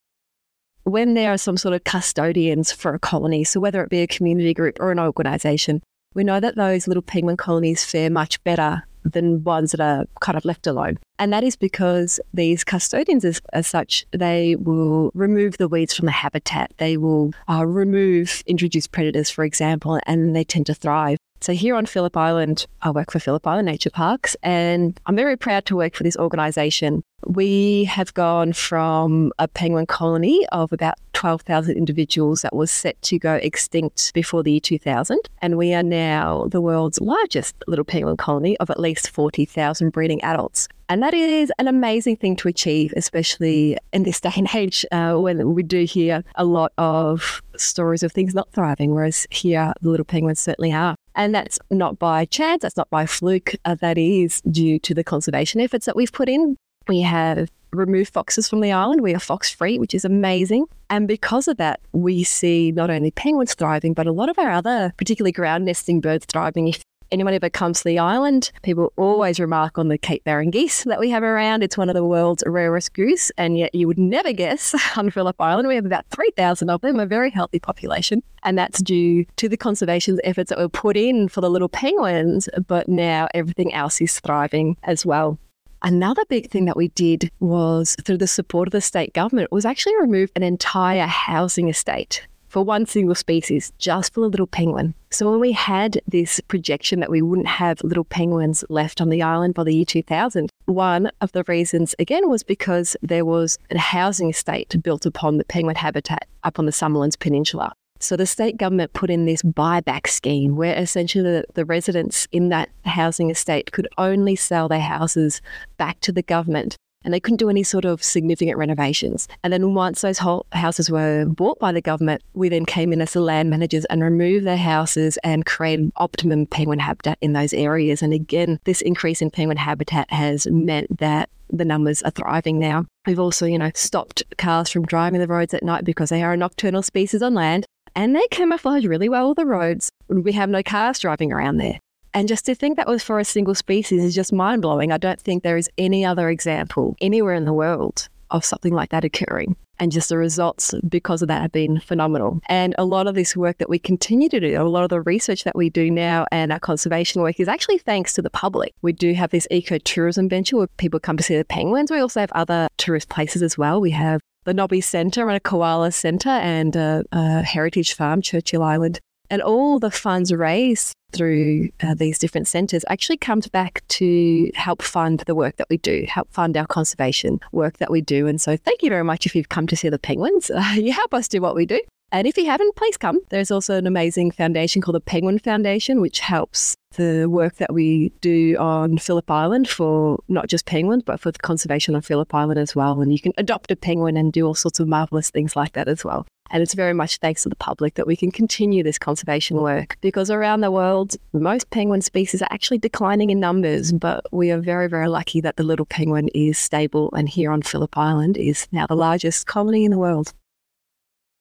When 0.85 1.15
there 1.15 1.33
are 1.33 1.39
some 1.39 1.57
sort 1.57 1.75
of 1.75 1.85
custodians 1.85 2.73
for 2.73 2.95
a 2.95 2.99
colony, 2.99 3.45
so 3.45 3.61
whether 3.61 3.83
it 3.83 3.91
be 3.91 4.01
a 4.01 4.07
community 4.07 4.55
group 4.55 4.79
or 4.81 4.91
an 4.91 4.99
organisation, 4.99 5.83
we 6.15 6.25
know 6.25 6.41
that 6.41 6.57
those 6.57 6.89
little 6.89 7.03
penguin 7.03 7.37
colonies 7.37 7.85
fare 7.85 8.11
much 8.11 8.43
better 8.45 8.85
than 9.09 9.45
ones 9.45 9.73
that 9.73 9.81
are 9.81 10.07
kind 10.21 10.37
of 10.37 10.45
left 10.45 10.67
alone. 10.67 10.99
And 11.19 11.33
that 11.33 11.43
is 11.43 11.57
because 11.57 12.21
these 12.33 12.65
custodians, 12.65 13.25
as, 13.25 13.41
as 13.53 13.67
such, 13.67 14.07
they 14.13 14.57
will 14.57 15.11
remove 15.15 15.59
the 15.59 15.69
weeds 15.69 15.95
from 15.95 16.07
the 16.07 16.13
habitat. 16.13 16.73
They 16.77 16.97
will 16.97 17.33
uh, 17.49 17.67
remove 17.67 18.43
introduced 18.47 18.93
predators, 18.93 19.31
for 19.31 19.45
example, 19.45 20.01
and 20.07 20.35
they 20.37 20.45
tend 20.45 20.67
to 20.67 20.75
thrive. 20.75 21.19
So 21.41 21.53
here 21.53 21.77
on 21.77 21.87
Phillip 21.87 22.17
Island, 22.17 22.67
I 22.83 22.91
work 22.91 23.13
for 23.13 23.21
Phillip 23.21 23.47
Island 23.47 23.67
Nature 23.67 23.91
Parks, 23.91 24.37
and 24.43 24.99
I'm 25.07 25.15
very 25.15 25.37
proud 25.37 25.65
to 25.67 25.77
work 25.77 25.95
for 25.95 26.03
this 26.03 26.17
organisation. 26.17 27.03
We 27.27 27.85
have 27.85 28.13
gone 28.15 28.53
from 28.53 29.33
a 29.39 29.47
penguin 29.47 29.87
colony 29.87 30.47
of 30.51 30.73
about 30.73 30.95
12,000 31.13 31.77
individuals 31.77 32.43
that 32.43 32.55
was 32.55 32.71
set 32.71 33.01
to 33.03 33.19
go 33.19 33.35
extinct 33.35 34.13
before 34.15 34.43
the 34.43 34.53
year 34.53 34.61
2000, 34.61 35.19
and 35.41 35.57
we 35.57 35.75
are 35.75 35.83
now 35.83 36.47
the 36.51 36.61
world's 36.61 37.01
largest 37.01 37.55
little 37.67 37.85
penguin 37.85 38.17
colony 38.17 38.57
of 38.59 38.69
at 38.71 38.81
least 38.81 39.11
40,000 39.11 39.91
breeding 39.91 40.23
adults. 40.23 40.69
And 40.89 41.03
that 41.03 41.15
is 41.15 41.53
an 41.59 41.69
amazing 41.69 42.17
thing 42.17 42.35
to 42.37 42.49
achieve, 42.49 42.95
especially 42.97 43.77
in 43.93 44.05
this 44.05 44.21
day 44.21 44.33
and 44.37 44.49
age 44.55 44.85
uh, 44.91 45.15
when 45.15 45.55
we 45.55 45.63
do 45.63 45.85
hear 45.85 46.25
a 46.35 46.45
lot 46.45 46.73
of 46.79 47.43
stories 47.57 48.03
of 48.03 48.13
things 48.13 48.35
not 48.35 48.51
thriving, 48.53 48.95
whereas 48.95 49.27
here 49.31 49.73
the 49.83 49.91
little 49.91 50.07
penguins 50.07 50.41
certainly 50.41 50.73
are. 50.73 50.95
And 51.19 51.35
that's 51.35 51.59
not 51.71 51.99
by 51.99 52.25
chance, 52.27 52.63
that's 52.63 52.77
not 52.77 52.89
by 52.91 53.05
fluke, 53.05 53.57
uh, 53.65 53.75
that 53.75 53.99
is 53.99 54.41
due 54.43 54.79
to 54.79 54.95
the 54.95 55.03
conservation 55.03 55.61
efforts 55.61 55.85
that 55.87 55.97
we've 55.97 56.13
put 56.13 56.29
in. 56.29 56.57
We 56.87 57.01
have 57.01 57.51
removed 57.73 58.13
foxes 58.13 58.49
from 58.49 58.61
the 58.61 58.71
island. 58.71 59.01
We 59.01 59.15
are 59.15 59.19
fox 59.19 59.51
free, 59.51 59.79
which 59.79 59.95
is 59.95 60.05
amazing. 60.05 60.67
And 60.89 61.09
because 61.09 61.49
of 61.49 61.57
that, 61.57 61.81
we 61.93 62.23
see 62.23 62.71
not 62.71 62.89
only 62.89 63.11
penguins 63.11 63.55
thriving, 63.55 63.95
but 63.95 64.07
a 64.07 64.13
lot 64.13 64.29
of 64.29 64.39
our 64.39 64.51
other, 64.51 64.95
particularly 64.97 65.33
ground 65.33 65.65
nesting 65.65 66.01
birds 66.01 66.25
thriving. 66.25 66.69
If 66.69 66.83
anyone 67.11 67.35
ever 67.35 67.51
comes 67.51 67.79
to 67.79 67.85
the 67.85 67.99
island, 67.99 68.51
people 68.63 68.93
always 68.97 69.41
remark 69.41 69.79
on 69.79 69.89
the 69.89 69.99
Cape 69.99 70.25
Barren 70.25 70.51
geese 70.51 70.85
that 70.85 71.01
we 71.01 71.11
have 71.11 71.23
around. 71.23 71.63
It's 71.63 71.79
one 71.79 71.89
of 71.89 71.95
the 71.95 72.05
world's 72.05 72.43
rarest 72.47 72.93
goose, 72.93 73.31
and 73.39 73.59
yet 73.59 73.75
you 73.75 73.87
would 73.87 73.99
never 73.99 74.33
guess 74.33 74.75
on 74.97 75.11
Phillip 75.11 75.41
Island 75.41 75.69
we 75.69 75.75
have 75.75 75.87
about 75.87 76.07
3,000 76.11 76.71
of 76.71 76.81
them, 76.81 77.01
a 77.01 77.07
very 77.07 77.31
healthy 77.31 77.59
population. 77.59 78.23
And 78.43 78.59
that's 78.59 78.83
due 78.83 79.25
to 79.37 79.49
the 79.49 79.57
conservation 79.57 80.19
efforts 80.25 80.51
that 80.51 80.59
were 80.59 80.69
put 80.69 80.97
in 80.97 81.29
for 81.29 81.41
the 81.41 81.51
little 81.51 81.69
penguins, 81.69 82.49
but 82.67 82.89
now 82.89 83.29
everything 83.35 83.73
else 83.75 84.01
is 84.01 84.21
thriving 84.21 84.77
as 84.85 85.05
well. 85.05 85.39
Another 85.83 86.25
big 86.29 86.51
thing 86.51 86.65
that 86.65 86.77
we 86.77 86.89
did 86.89 87.31
was 87.39 87.95
through 88.05 88.17
the 88.19 88.27
support 88.27 88.67
of 88.67 88.73
the 88.73 88.81
state 88.81 89.15
government 89.15 89.53
was 89.53 89.65
actually 89.65 89.95
remove 90.01 90.31
an 90.35 90.43
entire 90.43 91.07
housing 91.07 91.69
estate 91.69 92.27
for 92.59 92.65
one 92.65 92.87
single 92.87 93.15
species, 93.15 93.73
just 93.79 94.13
for 94.13 94.25
a 94.25 94.27
little 94.27 94.49
penguin. 94.49 94.93
So 95.13 95.31
when 95.31 95.39
we 95.39 95.53
had 95.53 96.03
this 96.09 96.41
projection 96.49 96.99
that 96.99 97.09
we 97.09 97.23
wouldn't 97.23 97.47
have 97.47 97.81
little 97.85 98.03
penguins 98.03 98.65
left 98.69 99.01
on 99.01 99.11
the 99.11 99.23
island 99.23 99.55
by 99.55 99.63
the 99.63 99.73
year 99.73 99.85
2000, 99.85 100.51
one 100.65 101.09
of 101.21 101.31
the 101.31 101.45
reasons 101.45 101.95
again 102.01 102.29
was 102.29 102.43
because 102.43 102.97
there 103.01 103.25
was 103.25 103.59
a 103.71 103.79
housing 103.79 104.31
estate 104.31 104.75
built 104.83 105.07
upon 105.07 105.39
the 105.39 105.45
penguin 105.45 105.77
habitat 105.77 106.27
up 106.43 106.59
on 106.59 106.67
the 106.67 106.73
Summerlands 106.73 107.17
Peninsula. 107.17 107.73
So 108.01 108.17
the 108.17 108.27
state 108.27 108.57
government 108.57 108.93
put 108.93 109.09
in 109.09 109.25
this 109.25 109.43
buyback 109.43 110.09
scheme 110.09 110.57
where 110.57 110.77
essentially 110.77 111.23
the, 111.23 111.45
the, 111.55 111.65
residents 111.65 112.27
in 112.33 112.49
that 112.49 112.71
housing 112.85 113.31
estate 113.31 113.71
could 113.71 113.87
only 113.99 114.35
sell 114.35 114.67
their 114.67 114.81
houses 114.81 115.41
back 115.77 116.01
to 116.01 116.11
the 116.11 116.23
government 116.23 116.77
and 117.05 117.15
they 117.15 117.21
couldn't 117.21 117.39
do 117.39 117.49
any 117.49 117.63
sort 117.63 117.85
of 117.85 118.03
significant 118.03 118.59
renovations. 118.59 119.29
And 119.43 119.53
then 119.53 119.75
once 119.75 120.01
those 120.01 120.19
whole 120.19 120.47
houses 120.53 120.91
were 120.91 121.25
bought 121.27 121.59
by 121.59 121.73
the 121.73 121.81
government, 121.81 122.23
we 122.35 122.49
then 122.49 122.67
came 122.67 122.93
in 122.93 123.01
as 123.01 123.13
the 123.13 123.21
land 123.21 123.51
managers 123.51 123.85
and 123.87 124.03
removed 124.03 124.47
their 124.47 124.57
houses 124.57 125.19
and 125.25 125.47
created 125.47 125.93
optimum 125.97 126.47
penguin 126.47 126.79
habitat 126.79 127.19
in 127.21 127.33
those 127.33 127.55
areas. 127.55 128.03
And 128.03 128.13
again, 128.13 128.59
this 128.65 128.81
increase 128.81 129.23
in 129.23 129.31
penguin 129.31 129.57
habitat 129.57 130.11
has 130.13 130.47
meant 130.49 130.99
that 130.99 131.31
the 131.51 131.65
numbers 131.65 132.03
are 132.03 132.11
thriving 132.11 132.59
now. 132.59 132.85
We've 133.07 133.19
also, 133.19 133.47
you 133.47 133.59
know, 133.59 133.71
stopped 133.75 134.23
cars 134.37 134.71
from 134.71 134.85
driving 134.85 135.21
the 135.21 135.27
roads 135.27 135.55
at 135.55 135.63
night 135.63 135.85
because 135.85 136.11
they 136.11 136.23
are 136.23 136.35
a 136.35 136.37
nocturnal 136.37 136.83
species 136.83 137.23
on 137.23 137.35
land 137.35 137.65
and 137.95 138.15
they 138.15 138.27
camouflage 138.31 138.85
really 138.85 139.09
well 139.09 139.29
with 139.29 139.39
the 139.39 139.47
roads. 139.47 139.91
We 140.09 140.33
have 140.33 140.51
no 140.51 140.63
cars 140.63 140.99
driving 140.99 141.33
around 141.33 141.57
there. 141.57 141.81
And 142.19 142.27
just 142.27 142.47
to 142.47 142.55
think 142.57 142.77
that 142.77 142.89
was 142.89 143.05
for 143.05 143.21
a 143.21 143.25
single 143.25 143.55
species 143.55 144.03
is 144.03 144.13
just 144.13 144.33
mind 144.33 144.61
blowing. 144.61 144.91
I 144.91 144.99
don't 144.99 145.21
think 145.21 145.45
there 145.45 145.57
is 145.57 145.71
any 145.79 146.05
other 146.05 146.29
example 146.31 146.97
anywhere 147.01 147.35
in 147.35 147.45
the 147.45 147.53
world 147.53 148.09
of 148.33 148.45
something 148.45 148.75
like 148.75 148.91
that 148.91 149.05
occurring. 149.05 149.55
And 149.79 149.93
just 149.93 150.09
the 150.09 150.19
results 150.19 150.75
because 150.89 151.23
of 151.23 151.29
that 151.29 151.43
have 151.43 151.53
been 151.53 151.79
phenomenal. 151.79 152.41
And 152.49 152.75
a 152.77 152.85
lot 152.85 153.07
of 153.07 153.15
this 153.15 153.37
work 153.37 153.59
that 153.59 153.69
we 153.69 153.79
continue 153.79 154.29
to 154.31 154.41
do, 154.41 154.61
a 154.61 154.65
lot 154.65 154.83
of 154.83 154.91
the 154.91 155.01
research 155.01 155.45
that 155.45 155.55
we 155.55 155.71
do 155.71 155.93
now 155.93 156.27
and 156.33 156.51
our 156.51 156.59
conservation 156.59 157.23
work 157.23 157.39
is 157.39 157.47
actually 157.47 157.79
thanks 157.79 158.15
to 158.15 158.23
the 158.23 158.31
public. 158.31 158.75
We 158.83 158.93
do 158.93 159.15
have 159.15 159.31
this 159.31 159.47
ecotourism 159.53 160.29
venture 160.29 160.57
where 160.57 160.67
people 160.77 160.99
come 160.99 161.19
to 161.19 161.23
see 161.23 161.37
the 161.37 161.45
penguins. 161.45 161.93
We 161.93 162.01
also 162.01 162.19
have 162.19 162.33
other 162.33 162.67
tourist 162.79 163.11
places 163.11 163.45
as 163.45 163.57
well. 163.57 163.81
We 163.81 163.93
have 163.93 164.21
the 164.43 164.55
Nobby 164.55 164.81
Centre 164.81 165.29
and 165.29 165.37
a 165.37 165.41
koala 165.41 165.93
centre 165.93 166.31
and 166.31 166.75
a, 166.75 167.05
a 167.13 167.43
heritage 167.43 167.95
farm, 167.95 168.23
Churchill 168.23 168.65
Island. 168.65 168.99
And 169.31 169.43
all 169.43 169.79
the 169.79 169.91
funds 169.91 170.33
raised 170.33 170.95
through 171.13 171.71
uh, 171.83 171.95
these 171.95 172.19
different 172.19 172.49
centres 172.49 172.85
actually 172.89 173.17
comes 173.17 173.49
back 173.49 173.83
to 173.89 174.51
help 174.55 174.83
fund 174.83 175.21
the 175.27 175.35
work 175.35 175.57
that 175.57 175.69
we 175.71 175.79
do, 175.79 176.05
help 176.09 176.31
fund 176.33 176.57
our 176.57 176.67
conservation 176.67 177.41
work 177.53 177.79
that 177.79 177.91
we 177.91 178.01
do. 178.01 178.27
And 178.27 178.41
so, 178.41 178.57
thank 178.57 178.83
you 178.83 178.91
very 178.91 179.05
much 179.05 179.27
if 179.27 179.35
you've 179.35 179.49
come 179.49 179.67
to 179.67 179.77
see 179.77 179.89
the 179.89 179.99
penguins. 179.99 180.51
Uh, 180.59 180.75
you 180.75 180.93
help 180.93 181.15
us 181.15 181.29
do 181.29 181.41
what 181.41 181.55
we 181.55 181.65
do. 181.65 181.81
And 182.11 182.27
if 182.27 182.37
you 182.37 182.47
haven't, 182.47 182.75
please 182.75 182.97
come. 182.97 183.21
There's 183.29 183.51
also 183.51 183.77
an 183.77 183.87
amazing 183.87 184.33
foundation 184.33 184.83
called 184.83 184.97
the 184.97 185.01
Penguin 185.01 185.39
Foundation, 185.39 186.01
which 186.01 186.21
helps 186.21 186.75
the 186.97 187.27
work 187.27 187.57
that 187.57 187.73
we 187.73 188.11
do 188.21 188.57
on 188.59 188.99
Phillip 188.99 189.31
Island 189.31 189.69
for 189.69 190.19
not 190.27 190.49
just 190.49 190.67
penguins, 190.67 191.03
but 191.05 191.21
for 191.21 191.31
the 191.31 191.39
conservation 191.39 191.95
on 191.95 192.01
Phillip 192.01 192.35
Island 192.35 192.59
as 192.59 192.75
well. 192.75 193.01
And 193.01 193.13
you 193.13 193.21
can 193.21 193.33
adopt 193.37 193.71
a 193.71 193.77
penguin 193.77 194.17
and 194.17 194.33
do 194.33 194.47
all 194.47 194.55
sorts 194.55 194.81
of 194.81 194.89
marvelous 194.89 195.31
things 195.31 195.55
like 195.55 195.75
that 195.75 195.87
as 195.87 196.05
well. 196.05 196.27
And 196.51 196.63
it's 196.63 196.75
very 196.75 196.95
much 196.95 197.19
thanks 197.19 197.43
to 197.43 197.49
the 197.49 197.57
public 197.57 197.95
that 197.95 198.07
we 198.07 198.17
can 198.17 198.31
continue 198.31 198.83
this 198.83 198.99
conservation 198.99 199.59
work 199.59 199.97
because 200.01 200.31
around 200.31 200.61
the 200.61 200.71
world, 200.71 201.17
most 201.33 201.71
penguin 201.71 202.01
species 202.01 202.43
are 202.43 202.49
actually 202.51 202.79
declining 202.79 203.31
in 203.31 203.41
numbers, 203.41 203.93
but 203.93 204.25
we 204.33 204.51
are 204.51 204.59
very, 204.59 204.89
very 204.89 205.09
lucky 205.09 205.41
that 205.41 205.57
the 205.57 205.63
little 205.63 205.87
penguin 205.87 206.29
is 206.29 206.59
stable 206.59 207.11
and 207.15 207.29
here 207.29 207.51
on 207.51 207.63
Phillip 207.63 207.97
Island 207.97 208.37
is 208.37 208.67
now 208.73 208.87
the 208.87 208.97
largest 208.97 209.47
colony 209.47 209.85
in 209.85 209.91
the 209.91 209.99
world. 209.99 210.33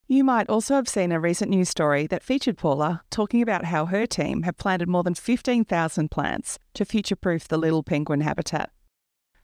You 0.10 0.24
might 0.24 0.50
also 0.50 0.76
have 0.76 0.88
seen 0.88 1.12
a 1.12 1.20
recent 1.20 1.52
news 1.52 1.68
story 1.68 2.08
that 2.08 2.24
featured 2.24 2.58
Paula 2.58 3.02
talking 3.10 3.42
about 3.42 3.66
how 3.66 3.88
her 3.88 4.06
team 4.06 4.44
have 4.44 4.58
planted 4.58 4.88
more 4.88 5.04
than 5.04 5.16
15,000 5.16 6.10
plants 6.10 6.60
to 6.76 6.86
future 6.86 7.18
proof 7.18 7.46
the 7.46 7.58
little 7.58 7.84
penguin 7.84 8.22
habitat. 8.22 8.72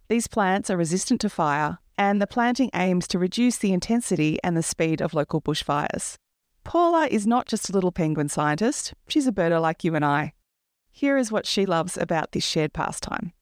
These 0.08 0.28
plants 0.28 0.70
are 0.70 0.78
resistant 0.78 1.20
to 1.22 1.30
fire, 1.30 1.80
and 1.98 2.22
the 2.22 2.28
planting 2.28 2.70
aims 2.74 3.08
to 3.08 3.20
reduce 3.20 3.58
the 3.58 3.74
intensity 3.74 4.40
and 4.44 4.56
the 4.56 4.64
speed 4.64 5.02
of 5.02 5.14
local 5.14 5.42
bushfires. 5.42 6.16
Paula 6.64 7.08
is 7.08 7.28
not 7.28 7.48
just 7.48 7.70
a 7.70 7.74
little 7.74 7.92
penguin 7.92 8.30
scientist, 8.30 8.94
she's 9.08 9.28
a 9.28 9.32
birder 9.32 9.62
like 9.62 9.84
you 9.84 9.96
and 9.96 10.06
I. 10.06 10.34
Here 10.92 11.18
is 11.18 11.32
what 11.32 11.46
she 11.46 11.66
loves 11.66 11.98
about 11.98 12.32
this 12.32 12.46
shared 12.46 12.74
pastime. 12.74 13.34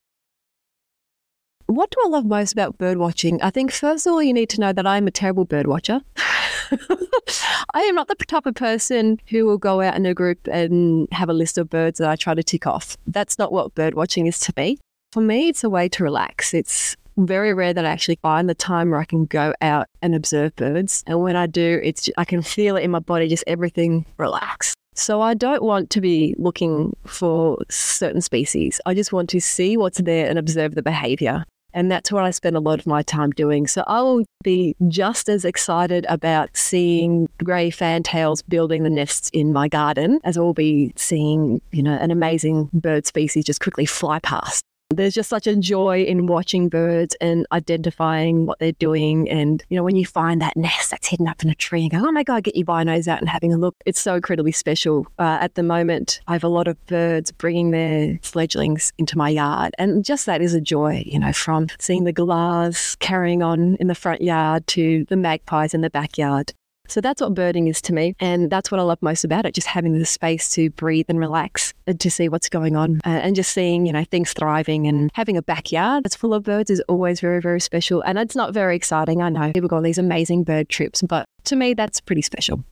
What 1.68 1.92
do 1.92 1.98
I 2.06 2.10
love 2.10 2.26
most 2.26 2.52
about 2.52 2.78
birdwatching? 2.78 3.40
I 3.42 3.50
think, 3.50 3.72
first 3.72 4.06
of 4.06 4.14
all, 4.14 4.24
you 4.24 4.34
need 4.34 4.50
to 4.50 4.60
know 4.60 4.74
that 4.74 4.88
I'm 4.88 5.08
a 5.08 5.12
terrible 5.12 5.46
birdwatcher. 5.46 6.02
I 7.74 7.82
am 7.82 7.96
not 7.96 8.08
the 8.08 8.16
type 8.16 8.46
of 8.46 8.56
person 8.56 9.20
who 9.28 9.46
will 9.46 9.58
go 9.58 9.82
out 9.82 9.96
in 9.96 10.06
a 10.06 10.14
group 10.14 10.48
and 10.52 11.08
have 11.12 11.30
a 11.30 11.34
list 11.34 11.58
of 11.58 11.70
birds 11.70 12.00
that 12.00 12.10
I 12.10 12.16
try 12.16 12.34
to 12.34 12.44
tick 12.44 12.68
off. 12.68 12.98
That's 13.08 13.38
not 13.38 13.52
what 13.52 13.76
birdwatching 13.76 14.28
is 14.28 14.40
to 14.40 14.54
me. 14.58 14.80
For 15.12 15.22
me, 15.22 15.50
it's 15.50 15.64
a 15.64 15.70
way 15.70 15.88
to 15.90 16.04
relax. 16.04 16.54
It's 16.54 16.96
very 17.18 17.54
rare 17.54 17.74
that 17.74 17.86
I 17.86 17.90
actually 17.90 18.20
find 18.22 18.50
the 18.50 18.56
time 18.56 18.92
where 18.92 19.00
I 19.00 19.06
can 19.06 19.26
go 19.26 19.54
out 19.62 19.88
and 20.02 20.16
observe 20.16 20.56
birds. 20.56 21.04
And 21.08 21.22
when 21.22 21.36
I 21.36 21.48
do, 21.48 21.80
it's 21.84 22.04
just, 22.04 22.18
I 22.18 22.26
can 22.26 22.42
feel 22.42 22.76
it 22.76 22.84
in 22.84 22.92
my 22.92 23.00
body, 23.00 23.28
just 23.28 23.44
everything 23.48 24.06
relax. 24.18 24.74
So 24.94 25.22
I 25.22 25.34
don't 25.34 25.64
want 25.64 25.90
to 25.92 26.02
be 26.02 26.36
looking 26.38 26.96
for 27.06 27.58
certain 27.70 28.22
species. 28.22 28.82
I 28.86 28.94
just 28.94 29.14
want 29.14 29.30
to 29.30 29.40
see 29.40 29.78
what's 29.78 30.02
there 30.02 30.30
and 30.30 30.38
observe 30.38 30.76
the 30.76 30.82
behavior. 30.82 31.46
And 31.74 31.90
that's 31.90 32.12
what 32.12 32.26
I 32.26 32.32
spend 32.32 32.58
a 32.58 32.60
lot 32.60 32.80
of 32.80 32.86
my 32.86 33.02
time 33.02 33.32
doing. 33.32 33.66
So 33.66 33.84
I 33.88 34.02
will 34.02 34.26
be 34.44 34.76
just 34.90 35.30
as 35.30 35.46
excited 35.46 36.06
about 36.10 36.50
seeing 36.58 37.30
grey 37.42 37.70
fantails 37.70 38.42
building 38.42 38.84
the 38.84 38.90
nests 38.90 39.30
in 39.32 39.54
my 39.54 39.70
garden 39.70 40.20
as 40.26 40.38
I 40.38 40.42
will 40.42 40.54
be 40.54 40.92
seeing, 40.98 41.62
you 41.72 41.82
know, 41.82 41.94
an 41.94 42.12
amazing 42.12 42.70
bird 42.74 43.06
species 43.06 43.46
just 43.46 43.62
quickly 43.62 43.86
fly 43.86 44.20
past. 44.20 44.66
There's 44.96 45.14
just 45.14 45.30
such 45.30 45.48
a 45.48 45.56
joy 45.56 46.04
in 46.04 46.28
watching 46.28 46.70
birds 46.70 47.16
and 47.22 47.46
identifying 47.52 48.46
what 48.46 48.60
they're 48.60 48.74
doing. 48.74 49.30
And, 49.30 49.64
you 49.70 49.78
know, 49.78 49.84
when 49.84 49.96
you 49.96 50.06
find 50.06 50.42
that 50.42 50.58
nest 50.58 50.92
that's 50.92 51.08
hidden 51.08 51.28
up 51.28 51.44
in 51.44 51.50
a 51.50 51.56
tree 51.56 51.84
and 51.84 51.92
go, 51.92 52.00
oh 52.06 52.12
my 52.12 52.24
God, 52.24 52.44
get 52.44 52.56
your 52.56 52.66
binos 52.66 53.08
out 53.08 53.20
and 53.20 53.30
having 53.30 53.54
a 53.54 53.58
look, 53.58 53.76
it's 53.86 54.00
so 54.00 54.16
incredibly 54.16 54.52
special. 54.52 55.08
Uh, 55.18 55.38
at 55.40 55.56
the 55.56 55.64
moment, 55.64 56.20
I 56.28 56.34
have 56.34 56.44
a 56.44 56.50
lot 56.50 56.68
of 56.68 56.84
birds 56.88 57.32
bringing 57.32 57.72
their 57.72 58.20
fledglings 58.22 58.92
into 58.98 59.18
my 59.18 59.30
yard. 59.30 59.74
And 59.78 60.04
just 60.04 60.26
that 60.26 60.42
is 60.42 60.54
a 60.54 60.62
joy, 60.62 61.04
you 61.06 61.20
know, 61.20 61.34
from 61.34 61.68
seeing 61.80 62.04
the 62.04 62.12
galahs 62.12 62.96
carrying 63.00 63.42
on 63.42 63.76
in 63.76 63.88
the 63.88 63.96
front 63.96 64.22
yard 64.22 64.68
to 64.68 65.06
the 65.10 65.16
magpies 65.16 65.74
in 65.74 65.82
the 65.82 65.90
backyard. 65.90 66.54
So 66.92 67.00
that's 67.00 67.22
what 67.22 67.34
birding 67.34 67.68
is 67.68 67.82
to 67.84 67.94
me. 67.94 68.16
And 68.20 68.50
that's 68.50 68.70
what 68.70 68.78
I 68.78 68.84
love 68.84 69.02
most 69.02 69.24
about 69.24 69.46
it, 69.46 69.54
just 69.54 69.68
having 69.68 69.98
the 69.98 70.06
space 70.06 70.50
to 70.56 70.70
breathe 70.72 71.06
and 71.08 71.18
relax 71.18 71.74
and 71.88 71.98
to 72.02 72.12
see 72.12 72.28
what's 72.28 72.50
going 72.50 72.76
on 72.76 73.00
uh, 73.06 73.10
and 73.10 73.34
just 73.34 73.54
seeing, 73.54 73.86
you 73.86 73.94
know, 73.94 74.04
things 74.04 74.34
thriving 74.34 74.88
and 74.88 75.10
having 75.14 75.38
a 75.38 75.42
backyard 75.42 76.04
that's 76.04 76.18
full 76.18 76.34
of 76.34 76.44
birds 76.44 76.70
is 76.70 76.82
always 76.90 77.22
very, 77.22 77.40
very 77.40 77.62
special. 77.62 78.02
And 78.02 78.20
it's 78.20 78.36
not 78.36 78.54
very 78.54 78.76
exciting. 78.76 79.22
I 79.22 79.30
know 79.30 79.54
people 79.54 79.70
go 79.70 79.78
on 79.78 79.84
these 79.84 79.98
amazing 79.98 80.44
bird 80.44 80.68
trips, 80.68 81.02
but 81.02 81.24
to 81.46 81.56
me, 81.56 81.74
that's 81.74 82.02
pretty 82.02 82.22
special. 82.22 82.66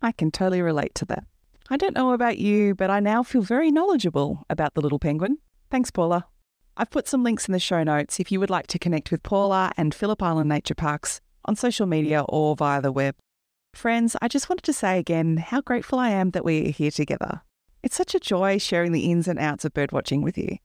I 0.00 0.12
can 0.12 0.30
totally 0.30 0.62
relate 0.62 0.94
to 0.94 1.04
that. 1.04 1.24
I 1.68 1.76
don't 1.76 1.94
know 1.94 2.14
about 2.14 2.38
you, 2.38 2.74
but 2.74 2.88
I 2.88 2.98
now 2.98 3.22
feel 3.22 3.42
very 3.42 3.70
knowledgeable 3.70 4.46
about 4.48 4.72
the 4.72 4.80
little 4.80 4.98
penguin. 4.98 5.36
Thanks, 5.70 5.90
Paula. 5.90 6.28
I've 6.78 6.90
put 6.90 7.08
some 7.08 7.22
links 7.22 7.46
in 7.46 7.52
the 7.52 7.60
show 7.60 7.82
notes 7.82 8.18
if 8.18 8.32
you 8.32 8.40
would 8.40 8.50
like 8.50 8.68
to 8.68 8.78
connect 8.78 9.10
with 9.10 9.22
Paula 9.22 9.70
and 9.76 9.94
Phillip 9.94 10.22
Island 10.22 10.48
Nature 10.48 10.74
Parks 10.74 11.20
on 11.44 11.56
social 11.56 11.86
media 11.86 12.24
or 12.28 12.56
via 12.56 12.80
the 12.80 12.92
web. 12.92 13.16
Friends, 13.74 14.16
I 14.22 14.28
just 14.28 14.48
wanted 14.48 14.64
to 14.64 14.72
say 14.72 14.98
again 14.98 15.36
how 15.36 15.60
grateful 15.60 15.98
I 15.98 16.10
am 16.10 16.30
that 16.30 16.44
we 16.44 16.68
are 16.68 16.70
here 16.70 16.90
together. 16.90 17.42
It's 17.82 17.96
such 17.96 18.14
a 18.14 18.20
joy 18.20 18.58
sharing 18.58 18.92
the 18.92 19.10
ins 19.10 19.28
and 19.28 19.38
outs 19.38 19.64
of 19.64 19.74
birdwatching 19.74 20.22
with 20.22 20.38
you. 20.38 20.58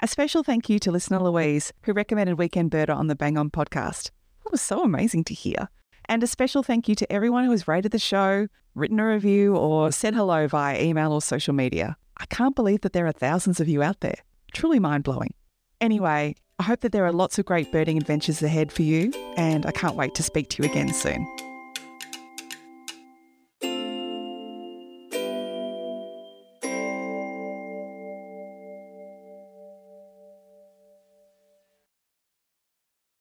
A 0.00 0.08
special 0.08 0.42
thank 0.42 0.68
you 0.68 0.78
to 0.80 0.90
listener 0.90 1.20
Louise, 1.20 1.72
who 1.84 1.92
recommended 1.92 2.38
Weekend 2.38 2.70
Birder 2.70 2.96
on 2.96 3.06
the 3.06 3.14
Bang 3.14 3.38
On 3.38 3.50
podcast. 3.50 4.10
It 4.44 4.50
was 4.50 4.60
so 4.60 4.82
amazing 4.82 5.24
to 5.24 5.34
hear. 5.34 5.68
And 6.06 6.22
a 6.22 6.26
special 6.26 6.62
thank 6.62 6.88
you 6.88 6.94
to 6.96 7.12
everyone 7.12 7.44
who 7.44 7.50
has 7.52 7.68
rated 7.68 7.92
the 7.92 7.98
show, 7.98 8.48
written 8.74 8.98
a 8.98 9.06
review, 9.06 9.54
or 9.56 9.92
said 9.92 10.14
hello 10.14 10.48
via 10.48 10.82
email 10.82 11.12
or 11.12 11.22
social 11.22 11.54
media. 11.54 11.96
I 12.16 12.26
can't 12.26 12.56
believe 12.56 12.80
that 12.80 12.92
there 12.92 13.06
are 13.06 13.12
thousands 13.12 13.60
of 13.60 13.68
you 13.68 13.82
out 13.82 14.00
there. 14.00 14.16
Truly 14.52 14.80
mind 14.80 15.04
blowing. 15.04 15.34
Anyway, 15.80 16.34
I 16.60 16.62
hope 16.62 16.80
that 16.80 16.92
there 16.92 17.06
are 17.06 17.12
lots 17.12 17.38
of 17.38 17.46
great 17.46 17.72
birding 17.72 17.96
adventures 17.96 18.42
ahead 18.42 18.70
for 18.70 18.82
you, 18.82 19.14
and 19.38 19.64
I 19.64 19.70
can't 19.70 19.96
wait 19.96 20.14
to 20.16 20.22
speak 20.22 20.50
to 20.50 20.62
you 20.62 20.68
again 20.68 20.92
soon. 20.92 21.26